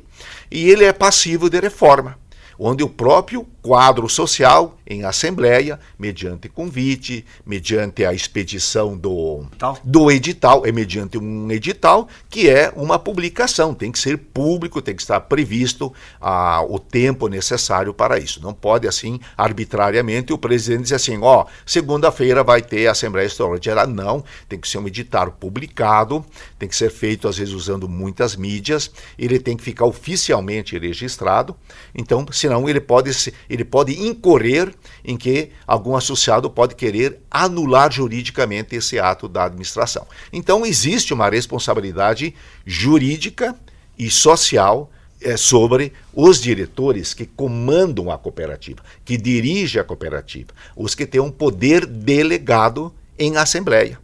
e 0.48 0.70
ele 0.70 0.84
é 0.84 0.92
passivo 0.92 1.50
de 1.50 1.58
reforma, 1.58 2.16
onde 2.56 2.84
o 2.84 2.88
próprio 2.88 3.44
quadro 3.66 4.09
social 4.09 4.79
em 4.87 5.05
assembleia, 5.05 5.81
mediante 5.98 6.48
convite, 6.48 7.26
mediante 7.44 8.05
a 8.05 8.14
expedição 8.14 8.96
do, 8.96 9.44
do 9.83 10.09
edital, 10.09 10.64
é 10.64 10.70
mediante 10.70 11.18
um 11.18 11.50
edital 11.50 12.07
que 12.31 12.48
é 12.48 12.72
uma 12.76 12.96
publicação, 12.96 13.74
tem 13.74 13.90
que 13.90 13.98
ser 13.98 14.16
público, 14.16 14.81
tem 14.81 14.94
que 14.94 15.02
estar 15.02 15.18
previsto 15.22 15.92
ah, 16.20 16.62
o 16.68 16.79
tempo 16.79 17.26
necessário 17.26 17.92
para 17.92 18.20
isso. 18.20 18.40
Não 18.40 18.55
pode 18.55 18.87
assim 18.87 19.18
arbitrariamente 19.37 20.33
o 20.33 20.38
presidente 20.38 20.85
dizer 20.85 20.94
assim, 20.94 21.18
ó, 21.20 21.42
oh, 21.42 21.46
segunda-feira 21.66 22.44
vai 22.44 22.62
ter 22.62 22.87
a 22.87 22.92
Assembleia 22.92 23.26
Extraordinária. 23.26 23.92
Não, 23.92 24.22
tem 24.48 24.61
que 24.61 24.68
ser 24.68 24.79
um 24.79 24.87
edital 24.87 25.33
publicado, 25.33 26.24
tem 26.57 26.68
que 26.68 26.76
ser 26.76 26.90
feito 26.90 27.26
às 27.26 27.37
vezes 27.37 27.52
usando 27.52 27.88
muitas 27.88 28.37
mídias, 28.37 28.92
ele 29.18 29.40
tem 29.40 29.57
que 29.57 29.64
ficar 29.64 29.87
oficialmente 29.87 30.79
registrado, 30.79 31.57
então, 31.92 32.24
senão 32.31 32.68
ele 32.68 32.81
pode, 32.81 33.11
ele 33.57 33.64
pode 33.64 34.01
incorrer 34.01 34.73
em 35.05 35.16
que 35.16 35.51
algum 35.66 35.97
associado 35.97 36.49
pode 36.49 36.75
querer 36.75 37.21
anular 37.31 37.90
juridicamente 37.90 38.77
esse 38.77 38.99
ato 38.99 39.29
da 39.29 39.45
administração. 39.45 40.07
Então, 40.33 40.64
existe 40.64 41.12
uma 41.12 41.29
responsabilidade 41.29 42.35
jurídica 42.64 43.57
e 43.99 44.11
social 44.11 44.90
é, 45.21 45.37
sobre 45.37 45.92
os 46.12 46.40
diretores 46.40 47.14
que 47.14 47.27
comandam 47.27 48.11
a 48.11 48.19
cooperativa, 48.19 48.83
que 49.05 49.16
dirigem 49.16 49.81
a 49.81 49.85
cooperativa, 49.85 50.49
os 50.77 50.95
que 50.95 51.07
têm 51.07 51.21
um 51.21 51.31
poder 51.31 51.87
delegado 51.87 52.95
em 53.19 53.37
assembleia 53.37 53.99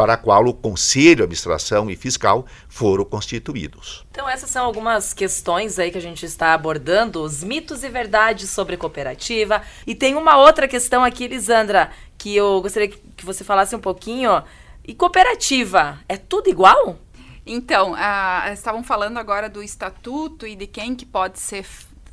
para 0.00 0.14
a 0.14 0.16
qual 0.16 0.46
o 0.46 0.54
Conselho, 0.54 1.24
Administração 1.24 1.90
e 1.90 1.94
Fiscal 1.94 2.46
foram 2.70 3.04
constituídos. 3.04 4.06
Então 4.10 4.26
essas 4.26 4.48
são 4.48 4.64
algumas 4.64 5.12
questões 5.12 5.78
aí 5.78 5.90
que 5.90 5.98
a 5.98 6.00
gente 6.00 6.24
está 6.24 6.54
abordando, 6.54 7.22
os 7.22 7.44
mitos 7.44 7.84
e 7.84 7.88
verdades 7.90 8.48
sobre 8.48 8.78
cooperativa. 8.78 9.60
E 9.86 9.94
tem 9.94 10.14
uma 10.14 10.38
outra 10.38 10.66
questão 10.66 11.04
aqui, 11.04 11.28
Lisandra, 11.28 11.90
que 12.16 12.34
eu 12.34 12.62
gostaria 12.62 12.88
que 12.88 13.26
você 13.26 13.44
falasse 13.44 13.76
um 13.76 13.78
pouquinho. 13.78 14.42
E 14.82 14.94
cooperativa, 14.94 15.98
é 16.08 16.16
tudo 16.16 16.48
igual? 16.48 16.96
Então, 17.44 17.92
uh, 17.92 18.52
estavam 18.54 18.82
falando 18.82 19.18
agora 19.18 19.50
do 19.50 19.62
estatuto 19.62 20.46
e 20.46 20.56
de 20.56 20.66
quem 20.66 20.94
que 20.94 21.04
pode 21.04 21.38
ser 21.38 21.66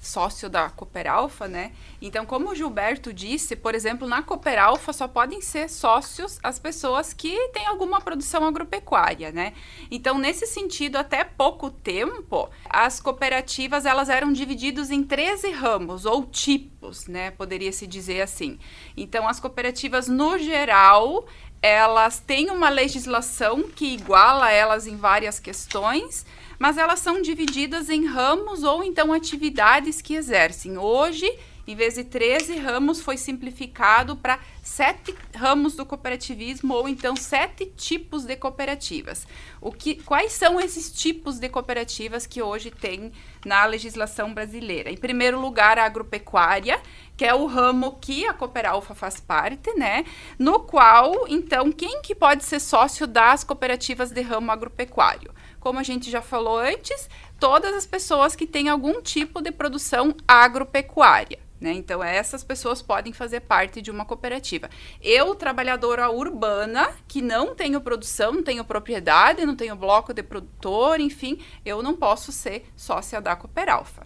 sócio 0.07 0.49
da 0.49 0.69
Cooperalfa, 0.69 1.47
né? 1.47 1.71
Então, 2.01 2.25
como 2.25 2.49
o 2.49 2.55
Gilberto 2.55 3.13
disse, 3.13 3.55
por 3.55 3.75
exemplo, 3.75 4.07
na 4.07 4.23
Cooperalfa 4.23 4.93
só 4.93 5.07
podem 5.07 5.41
ser 5.41 5.69
sócios 5.69 6.39
as 6.41 6.57
pessoas 6.57 7.13
que 7.13 7.49
têm 7.49 7.67
alguma 7.67 7.99
produção 7.99 8.45
agropecuária, 8.45 9.31
né? 9.31 9.53
Então, 9.91 10.17
nesse 10.17 10.47
sentido, 10.47 10.95
até 10.95 11.23
pouco 11.23 11.69
tempo, 11.69 12.49
as 12.69 12.99
cooperativas 12.99 13.85
elas 13.85 14.09
eram 14.09 14.31
divididas 14.31 14.89
em 14.89 15.03
13 15.03 15.51
ramos 15.51 16.05
ou 16.05 16.25
tipos, 16.25 17.07
né? 17.07 17.31
Poderia 17.31 17.71
se 17.71 17.85
dizer 17.85 18.21
assim. 18.21 18.57
Então, 18.95 19.27
as 19.27 19.39
cooperativas 19.39 20.07
no 20.07 20.37
geral, 20.37 21.25
elas 21.61 22.19
têm 22.19 22.49
uma 22.49 22.69
legislação 22.69 23.63
que 23.63 23.93
iguala 23.93 24.51
elas 24.51 24.87
em 24.87 24.95
várias 24.95 25.39
questões, 25.39 26.25
mas 26.59 26.77
elas 26.77 26.99
são 26.99 27.21
divididas 27.21 27.89
em 27.89 28.05
ramos 28.05 28.63
ou 28.63 28.83
então 28.83 29.13
atividades 29.13 30.01
que 30.01 30.15
exercem. 30.15 30.77
Hoje, 30.77 31.29
em 31.67 31.75
vez 31.75 31.95
de 31.95 32.05
13 32.05 32.57
ramos, 32.57 33.01
foi 33.01 33.17
simplificado 33.17 34.15
para 34.15 34.39
sete 34.63 35.13
ramos 35.35 35.75
do 35.75 35.85
cooperativismo 35.85 36.73
ou 36.73 36.87
então 36.87 37.15
sete 37.15 37.65
tipos 37.65 38.23
de 38.23 38.37
cooperativas. 38.37 39.27
O 39.59 39.71
que, 39.71 39.95
quais 39.95 40.31
são 40.31 40.61
esses 40.61 40.89
tipos 40.89 41.39
de 41.39 41.49
cooperativas 41.49 42.25
que 42.25 42.41
hoje 42.41 42.71
tem 42.71 43.11
na 43.45 43.65
legislação 43.65 44.33
brasileira? 44.33 44.89
Em 44.89 44.97
primeiro 44.97 45.41
lugar, 45.41 45.77
a 45.77 45.85
agropecuária, 45.85 46.79
que 47.17 47.25
é 47.25 47.35
o 47.35 47.45
ramo 47.45 47.97
que 47.99 48.25
a 48.25 48.33
Cooperalfa 48.33 48.95
faz 48.95 49.19
parte, 49.19 49.73
né? 49.73 50.05
No 50.39 50.61
qual, 50.61 51.27
então, 51.27 51.71
quem 51.71 52.01
que 52.01 52.15
pode 52.15 52.45
ser 52.45 52.59
sócio 52.59 53.05
das 53.05 53.43
cooperativas 53.43 54.11
de 54.11 54.21
ramo 54.21 54.51
agropecuário? 54.51 55.33
como 55.67 55.79
a 55.79 55.83
gente 55.83 56.09
já 56.09 56.21
falou 56.21 56.57
antes, 56.57 57.09
todas 57.39 57.73
as 57.75 57.85
pessoas 57.85 58.35
que 58.35 58.47
têm 58.47 58.69
algum 58.69 59.01
tipo 59.01 59.41
de 59.41 59.51
produção 59.51 60.15
agropecuária. 60.27 61.39
Né? 61.59 61.73
Então, 61.73 62.03
essas 62.03 62.43
pessoas 62.43 62.81
podem 62.81 63.11
fazer 63.11 63.41
parte 63.41 63.81
de 63.81 63.89
uma 63.89 64.05
cooperativa. 64.05 64.69
Eu, 65.01 65.33
trabalhadora 65.33 66.09
urbana, 66.09 66.91
que 67.07 67.21
não 67.21 67.55
tenho 67.55 67.81
produção, 67.81 68.31
não 68.31 68.43
tenho 68.43 68.63
propriedade, 68.63 69.45
não 69.45 69.55
tenho 69.55 69.75
bloco 69.75 70.13
de 70.13 70.21
produtor, 70.21 70.99
enfim, 70.99 71.39
eu 71.65 71.81
não 71.81 71.95
posso 71.95 72.31
ser 72.31 72.65
sócia 72.75 73.19
da 73.19 73.35
Cooperalfa. 73.35 74.05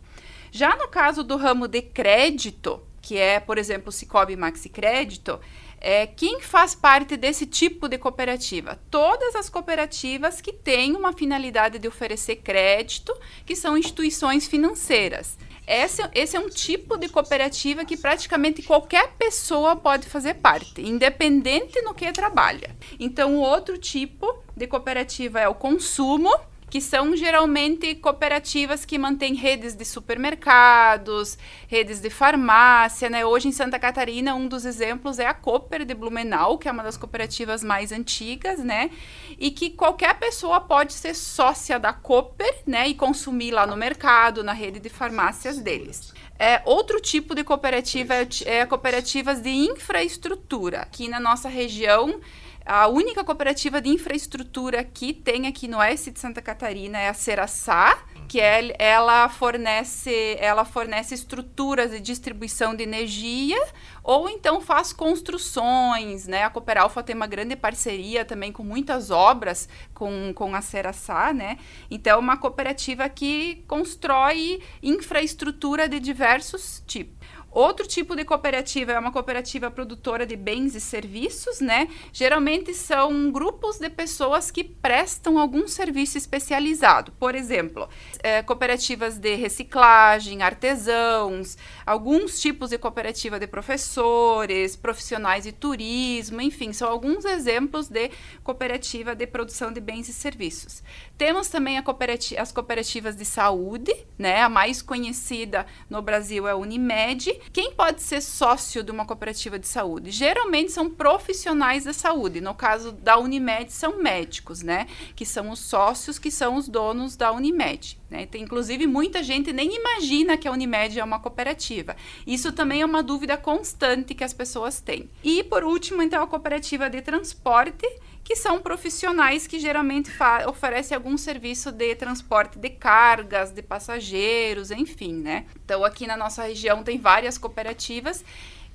Já 0.52 0.76
no 0.76 0.88
caso 0.88 1.24
do 1.24 1.36
ramo 1.36 1.68
de 1.68 1.82
crédito, 1.82 2.82
que 3.02 3.18
é, 3.18 3.40
por 3.40 3.58
exemplo, 3.58 3.90
o 3.90 3.92
Cicobi 3.92 4.36
Maxi 4.36 4.70
Crédito, 4.70 5.40
é, 5.82 6.06
quem 6.06 6.40
faz 6.40 6.76
parte 6.76 7.18
desse 7.18 7.48
tipo 7.48 7.90
de 7.90 7.98
cooperativa? 7.98 8.80
Todas 8.92 9.36
as 9.36 9.50
cooperativas 9.50 10.40
que 10.40 10.54
têm 10.54 10.96
uma 10.96 11.12
finalidade 11.12 11.80
de 11.80 11.88
oferecer 11.88 12.38
crédito, 12.38 13.12
que 13.46 13.56
são 13.56 13.76
instituições 13.76 14.48
financeiras. 14.48 15.38
Esse, 15.68 16.02
esse, 16.14 16.36
é 16.36 16.40
um 16.40 16.50
tipo 16.50 16.98
de 16.98 17.10
cooperativa 17.10 17.86
que 17.86 17.98
praticamente 17.98 18.62
qualquer 18.62 19.14
pessoa 19.14 19.76
pode 19.76 20.08
fazer 20.08 20.36
parte, 20.36 20.82
independente 20.82 21.82
no 21.82 21.94
que 21.94 22.12
trabalha. 22.12 22.76
Então, 23.00 23.38
o 23.38 23.40
outro 23.40 23.78
tipo 23.78 24.44
de 24.56 24.68
cooperativa 24.68 25.40
é 25.40 25.48
o 25.48 25.56
consumo, 25.56 26.30
que 26.72 26.80
são 26.80 27.18
geralmente 27.18 27.94
cooperativas 27.96 28.86
que 28.86 28.98
mantêm 28.98 29.36
redes 29.36 29.76
de 29.76 29.84
supermercados, 29.84 31.38
redes 31.68 32.00
de 32.00 32.10
farmácia, 32.10 33.10
né? 33.10 33.26
Hoje 33.26 33.50
em 33.50 33.52
Santa 33.52 33.78
Catarina, 33.78 34.34
um 34.36 34.48
dos 34.48 34.64
exemplos 34.64 35.20
é 35.20 35.26
a 35.26 35.34
Cooper 35.34 35.84
de 35.84 35.94
Blumenau, 35.94 36.58
que 36.58 36.70
é 36.70 36.72
uma 36.72 36.82
das 36.82 36.96
cooperativas 36.96 37.62
mais 37.62 37.92
antigas, 37.92 38.60
né? 38.64 38.90
E 39.38 39.52
que 39.52 39.72
qualquer 39.72 40.18
pessoa 40.18 40.62
pode 40.62 40.94
ser 40.94 41.14
sócia 41.14 41.78
da 41.78 41.92
Cooper, 41.92 42.64
né? 42.66 42.88
E 42.88 42.96
consumir 42.96 43.52
lá 43.52 43.68
no 43.68 43.76
mercado, 43.76 44.42
na 44.42 44.54
rede 44.54 44.80
de 44.80 44.88
farmácias 44.88 45.60
deles. 45.60 46.14
É, 46.40 46.62
outro 46.64 47.02
tipo 47.02 47.36
de 47.36 47.44
cooperativa 47.44 48.16
é, 48.16 48.28
é 48.46 48.66
cooperativas 48.66 49.42
de 49.42 49.50
infraestrutura. 49.50 50.80
Aqui 50.80 51.10
na 51.10 51.20
nossa 51.20 51.50
região, 51.50 52.22
a 52.66 52.88
única 52.88 53.24
cooperativa 53.24 53.82
de 53.82 53.90
infraestrutura 53.90 54.84
que 54.84 55.14
tem 55.14 55.48
aqui 55.48 55.68
no 55.68 55.78
oeste 55.78 56.12
de 56.12 56.20
Santa 56.20 56.42
Catarina 56.42 56.98
é 56.98 57.10
a 57.10 57.14
Seraçá, 57.14 58.04
que 58.28 58.40
é, 58.40 58.74
ela 58.78 59.28
fornece 59.30 60.38
ela 60.40 60.64
fornece 60.64 61.14
estruturas 61.14 61.92
de 61.92 62.00
distribuição 62.00 62.76
de 62.76 62.84
energia 62.84 63.62
ou 64.04 64.30
então 64.30 64.62
faz 64.62 64.92
construções, 64.94 66.28
né? 66.28 66.44
A 66.44 66.50
Cooperalfa 66.50 67.04
tem 67.04 67.16
uma 67.16 67.28
grande 67.28 67.56
parceria 67.56 68.26
também 68.26 68.52
com 68.52 68.64
muitas 68.64 69.12
obras 69.12 69.68
com, 69.94 70.34
com 70.34 70.56
a 70.56 70.62
Seraçá, 70.62 71.34
né? 71.34 71.58
Então, 71.90 72.14
é 72.14 72.20
uma 72.20 72.38
cooperativa 72.38 73.08
que 73.10 73.64
constrói 73.68 74.62
infraestrutura 74.82 75.88
de 75.88 76.00
diversos 76.00 76.84
tipos. 76.88 77.21
Outro 77.52 77.86
tipo 77.86 78.16
de 78.16 78.24
cooperativa 78.24 78.94
é 78.94 79.00
uma 79.00 79.12
cooperativa 79.12 79.70
produtora 79.70 80.26
de 80.26 80.38
bens 80.38 80.74
e 80.74 80.80
serviços, 80.80 81.60
né? 81.60 81.90
Geralmente 82.14 82.74
são 82.74 83.30
grupos 83.30 83.78
de 83.78 83.90
pessoas 83.90 84.50
que 84.50 84.64
prestam 84.64 85.38
algum 85.38 85.68
serviço 85.68 86.18
especializado. 86.18 87.12
Por 87.20 87.36
exemplo, 87.36 87.90
é, 88.24 88.42
cooperativas 88.42 89.18
de 89.18 89.36
reciclagem, 89.36 90.42
artesãos, 90.42 91.58
alguns 91.86 92.40
tipos 92.40 92.70
de 92.70 92.78
cooperativa 92.78 93.38
de 93.38 93.48
professores, 93.48 94.78
profissionais 94.78 95.44
de 95.44 95.52
turismo, 95.52 96.40
enfim, 96.40 96.72
são 96.72 96.90
alguns 96.90 97.26
exemplos 97.26 97.90
de 97.90 98.12
cooperativa 98.46 99.14
de 99.14 99.28
produção 99.28 99.74
de 99.74 99.82
bens 99.82 100.08
e 100.08 100.14
serviços. 100.14 100.82
Temos 101.18 101.50
também 101.50 101.82
cooperati 101.84 102.38
as 102.38 102.52
cooperativas 102.52 103.18
de 103.18 103.26
saúde, 103.26 103.94
né? 104.18 104.42
A 104.42 104.48
mais 104.48 104.82
conhecida 104.82 105.66
no 105.90 106.02
Brasil 106.02 106.48
é 106.48 106.52
a 106.52 106.56
Unimed 106.56 107.41
quem 107.52 107.74
pode 107.74 108.02
ser 108.02 108.22
sócio 108.22 108.84
de 108.84 108.92
uma 108.92 109.06
cooperativa 109.06 109.58
de 109.58 109.68
saúde? 109.68 110.12
Geralmente 110.12 110.72
são 110.72 110.90
profissionais 110.90 111.84
da 111.84 111.94
saúde. 111.94 112.42
No 112.42 112.54
caso 112.54 112.92
da 112.92 113.18
Unimed, 113.18 113.72
são 113.72 114.02
médicos, 114.02 114.62
né? 114.62 114.88
Que 115.16 115.26
são 115.26 115.50
os 115.50 115.60
sócios, 115.60 116.20
que 116.20 116.32
são 116.32 116.56
os 116.56 116.68
donos 116.68 117.16
da 117.16 117.32
Unimed. 117.32 118.00
Né? 118.10 118.26
Tem, 118.26 118.44
inclusive, 118.44 118.86
muita 118.86 119.24
gente 119.24 119.54
nem 119.54 119.74
imagina 119.74 120.38
que 120.38 120.48
a 120.48 120.52
Unimed 120.52 121.00
é 121.00 121.04
uma 121.04 121.20
cooperativa. 121.20 121.96
Isso 122.28 122.52
também 122.52 122.82
é 122.82 122.86
uma 122.86 123.02
dúvida 123.02 123.38
constante 123.38 124.14
que 124.14 124.24
as 124.24 124.34
pessoas 124.34 124.82
têm. 124.82 125.10
E, 125.24 125.44
por 125.44 125.64
último, 125.64 126.02
então, 126.02 126.22
a 126.22 126.28
cooperativa 126.28 126.90
de 126.90 127.02
transporte, 127.02 127.88
que 128.24 128.36
são 128.36 128.62
profissionais 128.62 129.48
que 129.48 129.60
geralmente 129.60 130.12
oferecem 130.48 130.96
algum 130.96 131.18
serviço 131.18 131.72
de 131.72 131.96
transporte 131.96 132.60
de 132.60 132.70
cargas, 132.70 133.52
de 133.52 133.62
passageiros, 133.62 134.72
enfim, 134.72 135.14
né? 135.14 135.46
Então, 135.64 135.84
aqui 135.84 136.06
na 136.08 136.16
nossa 136.16 136.44
região 136.44 136.84
tem 136.84 137.00
várias 137.00 137.38
cooperativas 137.38 138.24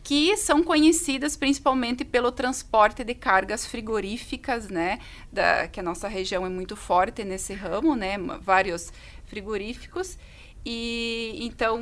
que 0.02 0.36
são 0.36 0.62
conhecidas 0.62 1.36
principalmente 1.36 2.04
pelo 2.04 2.30
transporte 2.30 3.02
de 3.02 3.12
cargas 3.12 3.66
frigoríficas, 3.66 4.68
né? 4.68 5.00
Da, 5.32 5.66
que 5.68 5.80
a 5.80 5.82
nossa 5.82 6.06
região 6.06 6.46
é 6.46 6.48
muito 6.48 6.76
forte 6.76 7.24
nesse 7.24 7.52
ramo, 7.52 7.96
né? 7.96 8.16
Vários 8.40 8.92
frigoríficos 9.26 10.16
e 10.68 11.38
então 11.42 11.80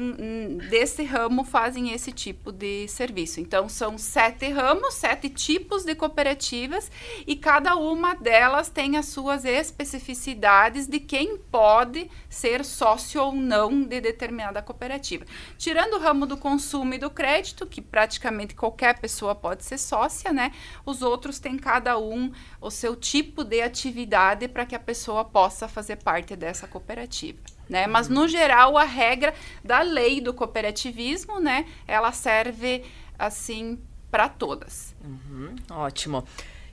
desse 0.69 1.05
ramo 1.05 1.43
fazem 1.43 1.95
esse 1.95 2.13
tipo 2.13 2.53
de 2.53 2.87
serviço. 2.87 3.41
Então 3.41 3.67
são 3.67 3.97
sete 3.97 4.47
ramos, 4.51 4.93
sete 4.93 5.31
tipos 5.31 5.85
de 5.85 5.95
cooperativas 5.95 6.91
e 7.27 7.35
cada 7.35 7.77
uma 7.77 8.15
delas 8.15 8.69
tem 8.69 8.99
as 8.99 9.07
suas 9.07 9.47
especificidades 9.47 10.87
de 10.87 11.01
quem 11.01 11.39
pode 11.39 12.11
ser 12.29 12.63
sócio 12.63 13.23
ou 13.23 13.33
não 13.33 13.83
de 13.85 14.03
determinada 14.03 14.61
cooperativa. 14.61 15.25
Tirando 15.57 15.95
o 15.95 15.99
ramo 15.99 16.27
do 16.27 16.37
consumo 16.37 16.93
e 16.93 16.99
do 16.99 17.09
crédito, 17.09 17.67
que 17.67 17.81
praticamente 17.81 18.55
qualquer 18.55 18.99
pessoa 18.99 19.35
pode 19.35 19.65
ser 19.65 19.79
sócia, 19.79 20.31
né? 20.31 20.53
Os 20.85 21.01
outros 21.01 21.39
têm 21.39 21.57
cada 21.57 21.99
um 21.99 22.31
o 22.61 22.71
seu 22.71 22.95
tipo 22.95 23.45
de 23.45 23.63
atividade 23.63 24.47
para 24.47 24.67
que 24.67 24.75
a 24.75 24.81
pessoa 24.81 25.25
possa 25.25 25.67
fazer 25.67 25.97
parte 25.97 26.37
dessa 26.37 26.69
cooperativa 26.69 27.54
né? 27.69 27.87
Mas 27.87 28.09
no 28.09 28.29
geral 28.29 28.77
a 28.77 28.85
regra 28.85 29.35
da 29.63 29.81
lei 29.83 30.21
do 30.21 30.35
cooperativismo, 30.35 31.41
né, 31.41 31.67
ela 31.87 32.13
serve 32.13 32.85
assim 33.19 33.79
para 34.11 34.29
todas. 34.29 34.95
Uhum, 35.05 35.57
ótimo. 35.71 36.25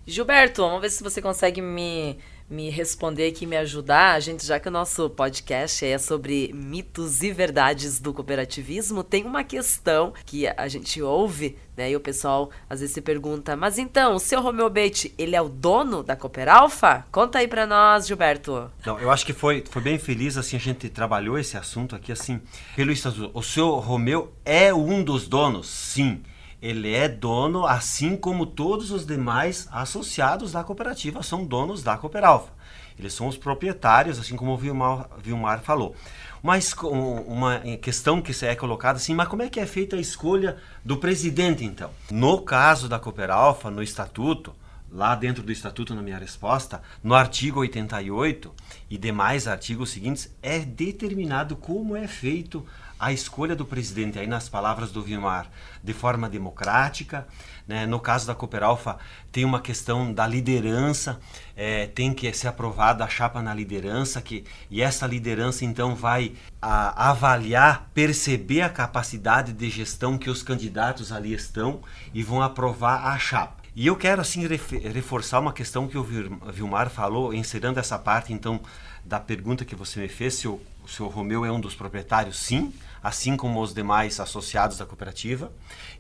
Gilberto, 0.06 0.62
vamos 0.62 0.82
ver 0.82 0.90
se 0.90 1.04
você 1.04 1.22
consegue 1.22 1.62
me 1.62 2.18
me 2.52 2.70
responder 2.70 3.28
aqui, 3.28 3.46
me 3.46 3.56
ajudar, 3.56 4.14
a 4.14 4.20
gente, 4.20 4.46
já 4.46 4.60
que 4.60 4.68
o 4.68 4.72
nosso 4.72 5.10
podcast 5.10 5.86
é 5.86 5.98
sobre 5.98 6.52
mitos 6.54 7.24
e 7.24 7.32
verdades 7.32 7.98
do 7.98 8.14
cooperativismo, 8.14 9.06
tem 9.06 9.24
uma 9.24 9.42
questão 9.42 10.14
que 10.26 10.46
a 10.46 10.68
gente 10.68 11.02
ouve, 11.02 11.58
né? 11.78 11.90
E 11.90 11.96
o 11.96 12.00
pessoal 12.02 12.52
às 12.70 12.82
vezes 12.82 12.94
se 12.94 13.00
pergunta, 13.00 13.56
mas 13.56 13.78
então, 13.78 14.16
o 14.16 14.20
seu 14.20 14.42
Romeu 14.42 14.70
Beite, 14.70 15.16
ele 15.18 15.34
é 15.34 15.42
o 15.42 15.48
dono 15.48 16.04
da 16.04 16.14
Cooperalfa? 16.14 17.06
Conta 17.10 17.40
aí 17.40 17.48
para 17.48 17.66
nós, 17.66 18.06
Gilberto. 18.06 18.70
Não, 18.86 19.00
eu 19.00 19.10
acho 19.10 19.26
que 19.26 19.32
foi, 19.32 19.64
foi 19.70 19.82
bem 19.82 19.98
feliz, 19.98 20.36
assim, 20.36 20.58
a 20.58 20.60
gente 20.60 20.90
trabalhou 20.90 21.40
esse 21.40 21.56
assunto 21.56 21.96
aqui, 21.96 22.12
assim, 22.12 22.42
pelo 22.76 22.92
estatuto. 22.92 23.32
O 23.34 23.42
seu 23.42 23.76
Romeu 23.76 24.34
é 24.44 24.74
um 24.74 25.02
dos 25.02 25.26
donos, 25.26 25.70
sim 25.70 26.22
ele 26.62 26.94
é 26.94 27.10
dono, 27.10 27.66
assim 27.66 28.16
como 28.16 28.46
todos 28.46 28.92
os 28.92 29.06
demais 29.06 29.68
associados 29.72 30.52
da 30.52 30.64
cooperativa 30.64 31.24
são 31.24 31.44
donos 31.44 31.82
da 31.82 31.98
Cooperalfa. 31.98 32.52
Eles 33.00 33.14
são 33.14 33.28
os 33.28 33.36
proprietários, 33.36 34.20
assim 34.20 34.36
como 34.36 34.52
o 34.52 34.58
Vilmar, 34.58 35.10
Vilmar 35.24 35.62
falou. 35.62 35.96
Mas 36.44 36.74
uma 36.84 37.60
questão 37.82 38.22
que 38.22 38.34
é 38.46 38.56
colocada 38.56 38.98
assim, 38.98 39.16
mas 39.16 39.28
como 39.28 39.42
é 39.42 39.50
que 39.50 39.60
é 39.60 39.66
feita 39.66 39.96
a 39.96 40.00
escolha 40.00 40.58
do 40.86 40.98
presidente 40.98 41.64
então? 41.64 41.90
No 42.12 42.42
caso 42.42 42.88
da 42.88 43.00
Cooperalfa, 43.00 43.72
no 43.72 43.82
estatuto, 43.82 44.54
lá 44.92 45.16
dentro 45.16 45.42
do 45.42 45.52
estatuto 45.52 45.96
na 45.96 46.02
minha 46.02 46.18
resposta, 46.18 46.82
no 47.02 47.16
artigo 47.16 47.62
88 47.62 48.54
e 48.90 48.98
demais 48.98 49.48
artigos 49.48 49.92
seguintes, 49.92 50.36
é 50.42 50.60
determinado 50.60 51.56
como 51.56 51.96
é 51.96 52.08
feito 52.08 52.66
a 53.02 53.12
escolha 53.12 53.56
do 53.56 53.66
presidente, 53.66 54.20
aí 54.20 54.28
nas 54.28 54.48
palavras 54.48 54.92
do 54.92 55.02
Vilmar, 55.02 55.50
de 55.84 55.92
forma 55.92 56.30
democrática. 56.30 57.28
Né? 57.68 57.88
No 57.88 58.00
caso 58.00 58.28
da 58.28 58.36
Cooperalfa, 58.36 59.00
tem 59.32 59.44
uma 59.44 59.60
questão 59.60 60.14
da 60.14 60.28
liderança, 60.28 61.20
é, 61.56 61.88
tem 61.88 62.14
que 62.14 62.32
ser 62.32 62.50
aprovada 62.50 63.04
a 63.04 63.10
chapa 63.10 63.42
na 63.42 63.56
liderança, 63.56 64.22
que, 64.22 64.44
e 64.70 64.84
essa 64.84 65.08
liderança 65.08 65.66
então 65.66 65.96
vai 65.96 66.34
a, 66.62 67.10
avaliar, 67.10 67.90
perceber 67.92 68.62
a 68.62 68.70
capacidade 68.70 69.52
de 69.52 69.68
gestão 69.68 70.16
que 70.16 70.30
os 70.30 70.44
candidatos 70.44 71.12
ali 71.12 71.34
estão 71.34 71.82
e 72.14 72.22
vão 72.22 72.44
aprovar 72.44 73.08
a 73.08 73.18
chapa. 73.18 73.61
E 73.74 73.88
eu 73.88 73.96
quero 73.96 74.20
assim 74.20 74.46
reforçar 74.46 75.40
uma 75.40 75.54
questão 75.54 75.88
que 75.88 75.98
o 75.98 76.04
Vilmar 76.04 76.90
falou, 76.90 77.34
encerrando 77.34 77.80
essa 77.80 77.98
parte 77.98 78.34
então 78.34 78.60
da 79.06 79.18
pergunta 79.18 79.64
que 79.64 79.76
você 79.76 80.02
me 80.02 80.10
fez, 80.10 80.34
se 80.34 80.48
o, 80.48 80.60
se 80.86 81.02
o 81.02 81.08
Romeu 81.08 81.46
é 81.46 81.52
um 81.52 81.60
dos 81.60 81.74
proprietários, 81.74 82.38
sim 82.38 82.74
assim 83.02 83.36
como 83.36 83.62
os 83.62 83.74
demais 83.74 84.20
associados 84.20 84.78
da 84.78 84.86
cooperativa, 84.86 85.52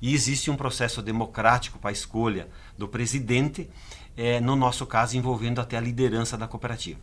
e 0.01 0.13
existe 0.13 0.51
um 0.51 0.55
processo 0.55 1.01
democrático 1.01 1.79
para 1.79 1.89
a 1.89 1.93
escolha 1.93 2.47
do 2.77 2.87
presidente, 2.87 3.69
é, 4.15 4.39
no 4.39 4.55
nosso 4.55 4.85
caso 4.85 5.17
envolvendo 5.17 5.59
até 5.59 5.77
a 5.77 5.81
liderança 5.81 6.37
da 6.37 6.47
cooperativa. 6.47 6.99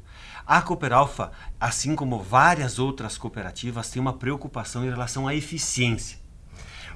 A 0.47 0.63
Cooperalfa, 0.63 1.33
assim 1.59 1.97
como 1.97 2.23
várias 2.23 2.79
outras 2.79 3.19
cooperativas, 3.19 3.91
tem 3.91 4.01
uma 4.01 4.13
preocupação 4.13 4.85
em 4.85 4.91
relação 4.91 5.27
à 5.27 5.35
eficiência 5.35 6.19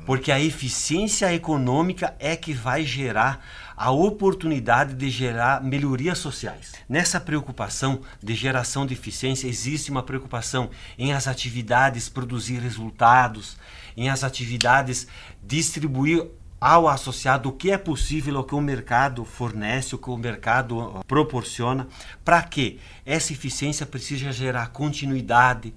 porque 0.05 0.33
a 0.33 0.41
eficiência 0.41 1.33
econômica 1.33 2.15
é 2.19 2.37
que 2.37 2.53
vai 2.53 2.85
gerar 2.85 3.45
a 3.77 3.91
oportunidade 3.91 4.95
de 4.95 5.11
gerar 5.11 5.63
melhorias 5.63 6.19
sociais. 6.19 6.73
Nessa 6.89 7.21
preocupação 7.21 8.01
de 8.23 8.35
geração 8.35 8.87
de 8.87 8.95
eficiência, 8.95 9.49
existe 9.49 9.91
uma 9.91 10.03
preocupação 10.03 10.71
em 10.99 11.13
as 11.13 11.27
atividades 11.27 12.09
produzir 12.09 12.59
resultados, 12.59 13.57
em 13.97 14.09
as 14.09 14.25
atividades 14.25 15.07
distribuir 15.43 16.27
ao 16.61 16.87
associado 16.87 17.49
o 17.49 17.53
que 17.53 17.73
é 17.73 17.77
possível, 17.77 18.39
o 18.39 18.45
que 18.45 18.55
o 18.55 18.61
mercado 18.61 19.25
fornece, 19.25 19.97
o 19.97 19.99
que 19.99 20.11
o 20.11 20.17
mercado 20.17 21.05
proporciona, 21.09 21.89
para 22.25 22.41
que 22.41 22.79
essa 23.05 23.33
eficiência 23.33 23.85
precisa 23.85 24.31
gerar 24.31 24.69
continuidade, 24.69 25.75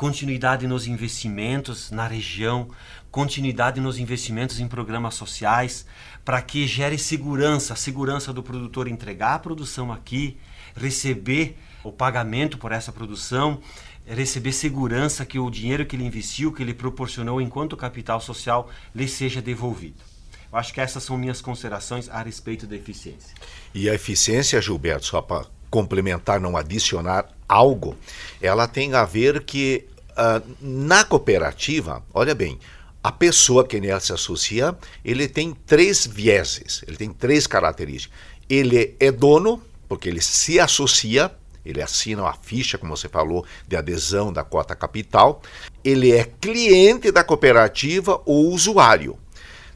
continuidade 0.00 0.66
nos 0.66 0.86
investimentos 0.86 1.90
na 1.90 2.06
região, 2.06 2.70
continuidade 3.10 3.82
nos 3.82 3.98
investimentos 3.98 4.58
em 4.58 4.66
programas 4.66 5.14
sociais, 5.14 5.84
para 6.24 6.40
que 6.40 6.66
gere 6.66 6.96
segurança, 6.96 7.76
segurança 7.76 8.32
do 8.32 8.42
produtor 8.42 8.88
entregar 8.88 9.34
a 9.34 9.38
produção 9.38 9.92
aqui, 9.92 10.38
receber 10.74 11.58
o 11.84 11.92
pagamento 11.92 12.56
por 12.56 12.72
essa 12.72 12.90
produção, 12.90 13.60
receber 14.06 14.52
segurança 14.52 15.26
que 15.26 15.38
o 15.38 15.50
dinheiro 15.50 15.84
que 15.84 15.96
ele 15.96 16.06
investiu, 16.06 16.50
que 16.50 16.62
ele 16.62 16.72
proporcionou 16.72 17.38
enquanto 17.38 17.76
capital 17.76 18.22
social, 18.22 18.70
lhe 18.94 19.06
seja 19.06 19.42
devolvido. 19.42 20.02
Eu 20.50 20.58
acho 20.58 20.72
que 20.72 20.80
essas 20.80 21.02
são 21.02 21.18
minhas 21.18 21.42
considerações 21.42 22.08
a 22.08 22.22
respeito 22.22 22.66
da 22.66 22.74
eficiência. 22.74 23.36
E 23.74 23.86
a 23.86 23.94
eficiência, 23.94 24.62
Gilberto, 24.62 25.04
só 25.04 25.20
para 25.20 25.44
complementar, 25.70 26.40
não 26.40 26.56
adicionar 26.56 27.28
algo, 27.48 27.96
ela 28.42 28.66
tem 28.66 28.92
a 28.94 29.04
ver 29.04 29.44
que 29.44 29.86
uh, 30.10 30.56
na 30.60 31.04
cooperativa, 31.04 32.02
olha 32.12 32.34
bem, 32.34 32.58
a 33.02 33.10
pessoa 33.10 33.66
que 33.66 33.80
nela 33.80 34.00
se 34.00 34.12
associa, 34.12 34.76
ele 35.04 35.26
tem 35.26 35.54
três 35.66 36.06
vieses, 36.06 36.82
ele 36.86 36.96
tem 36.96 37.10
três 37.10 37.46
características. 37.46 38.16
Ele 38.48 38.94
é 39.00 39.10
dono, 39.10 39.62
porque 39.88 40.08
ele 40.08 40.20
se 40.20 40.60
associa, 40.60 41.30
ele 41.64 41.80
assina 41.80 42.22
uma 42.22 42.34
ficha, 42.34 42.76
como 42.76 42.96
você 42.96 43.08
falou, 43.08 43.44
de 43.66 43.76
adesão 43.76 44.32
da 44.32 44.42
cota 44.42 44.74
capital. 44.74 45.40
Ele 45.82 46.12
é 46.12 46.24
cliente 46.40 47.10
da 47.10 47.24
cooperativa 47.24 48.20
ou 48.26 48.50
usuário. 48.50 49.18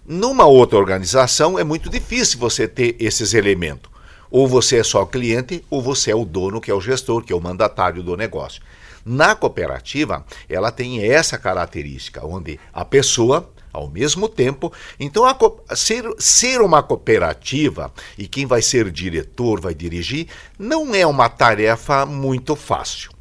Numa 0.06 0.44
outra 0.44 0.78
organização 0.78 1.58
é 1.58 1.64
muito 1.64 1.88
difícil 1.88 2.38
você 2.38 2.68
ter 2.68 2.94
esses 2.98 3.32
elementos. 3.32 3.90
Ou 4.30 4.46
você 4.46 4.78
é 4.78 4.82
só 4.82 5.06
cliente, 5.06 5.64
ou 5.70 5.80
você 5.80 6.10
é 6.10 6.14
o 6.14 6.24
dono, 6.24 6.60
que 6.60 6.70
é 6.70 6.74
o 6.74 6.80
gestor, 6.80 7.22
que 7.22 7.32
é 7.32 7.36
o 7.36 7.40
mandatário 7.40 8.02
do 8.02 8.16
negócio. 8.16 8.60
Na 9.04 9.34
cooperativa, 9.34 10.24
ela 10.48 10.72
tem 10.72 11.04
essa 11.04 11.36
característica, 11.36 12.24
onde 12.24 12.58
a 12.72 12.84
pessoa, 12.84 13.52
ao 13.72 13.88
mesmo 13.88 14.28
tempo, 14.28 14.72
então 14.98 15.24
a, 15.26 15.36
ser, 15.76 16.04
ser 16.18 16.62
uma 16.62 16.82
cooperativa 16.82 17.92
e 18.16 18.26
quem 18.26 18.46
vai 18.46 18.62
ser 18.62 18.90
diretor, 18.90 19.60
vai 19.60 19.74
dirigir, 19.74 20.28
não 20.58 20.94
é 20.94 21.06
uma 21.06 21.28
tarefa 21.28 22.06
muito 22.06 22.56
fácil. 22.56 23.12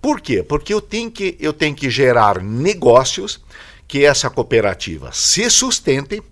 Por 0.00 0.20
quê? 0.20 0.42
Porque 0.42 0.72
eu 0.72 0.80
tenho 0.80 1.10
que, 1.10 1.36
eu 1.40 1.52
tenho 1.52 1.74
que 1.74 1.90
gerar 1.90 2.40
negócios 2.40 3.42
que 3.88 4.04
essa 4.04 4.30
cooperativa 4.30 5.10
se 5.12 5.48
sustente 5.50 6.22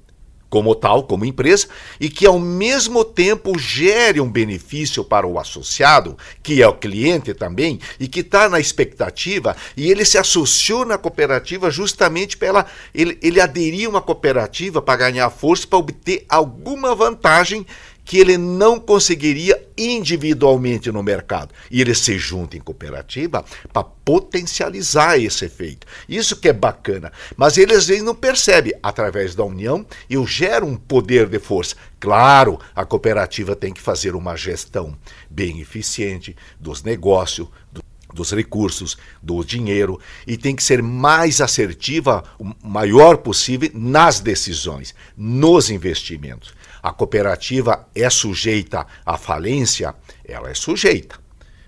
como 0.54 0.72
tal, 0.76 1.02
como 1.02 1.24
empresa, 1.24 1.66
e 1.98 2.08
que 2.08 2.24
ao 2.24 2.38
mesmo 2.38 3.04
tempo 3.04 3.58
gere 3.58 4.20
um 4.20 4.30
benefício 4.30 5.02
para 5.02 5.26
o 5.26 5.36
associado, 5.36 6.16
que 6.44 6.62
é 6.62 6.68
o 6.68 6.74
cliente 6.74 7.34
também, 7.34 7.80
e 7.98 8.06
que 8.06 8.20
está 8.20 8.48
na 8.48 8.60
expectativa, 8.60 9.56
e 9.76 9.90
ele 9.90 10.04
se 10.04 10.16
associou 10.16 10.84
na 10.84 10.96
cooperativa 10.96 11.72
justamente 11.72 12.36
para 12.36 12.66
ele, 12.94 13.18
ele 13.20 13.40
aderir 13.40 13.88
a 13.88 13.90
uma 13.90 14.00
cooperativa 14.00 14.80
para 14.80 14.94
ganhar 15.10 15.28
força, 15.28 15.66
para 15.66 15.80
obter 15.80 16.24
alguma 16.28 16.94
vantagem 16.94 17.66
que 18.04 18.18
ele 18.18 18.36
não 18.36 18.78
conseguiria 18.78 19.60
individualmente 19.76 20.92
no 20.92 21.02
mercado. 21.02 21.54
E 21.70 21.80
ele 21.80 21.94
se 21.94 22.18
junta 22.18 22.56
em 22.56 22.60
cooperativa 22.60 23.44
para 23.72 23.82
potencializar 23.82 25.18
esse 25.18 25.44
efeito. 25.44 25.86
Isso 26.08 26.36
que 26.36 26.48
é 26.48 26.52
bacana. 26.52 27.12
Mas 27.36 27.56
ele 27.56 27.74
às 27.74 27.86
vezes 27.86 28.04
não 28.04 28.14
percebe. 28.14 28.74
Através 28.82 29.34
da 29.34 29.44
união, 29.44 29.86
eu 30.08 30.26
gero 30.26 30.66
um 30.66 30.76
poder 30.76 31.28
de 31.28 31.38
força. 31.38 31.76
Claro, 31.98 32.60
a 32.74 32.84
cooperativa 32.84 33.56
tem 33.56 33.72
que 33.72 33.80
fazer 33.80 34.14
uma 34.14 34.36
gestão 34.36 34.96
bem 35.30 35.60
eficiente 35.60 36.36
dos 36.60 36.82
negócios, 36.82 37.48
do 37.72 37.82
dos 38.14 38.32
recursos, 38.32 38.96
do 39.22 39.44
dinheiro 39.44 40.00
e 40.26 40.36
tem 40.36 40.54
que 40.54 40.62
ser 40.62 40.82
mais 40.82 41.40
assertiva, 41.40 42.24
o 42.38 42.52
maior 42.66 43.18
possível 43.18 43.70
nas 43.74 44.20
decisões, 44.20 44.94
nos 45.16 45.68
investimentos. 45.68 46.54
A 46.82 46.92
cooperativa 46.92 47.88
é 47.94 48.08
sujeita 48.08 48.86
à 49.04 49.16
falência? 49.16 49.94
Ela 50.24 50.50
é 50.50 50.54
sujeita. 50.54 51.23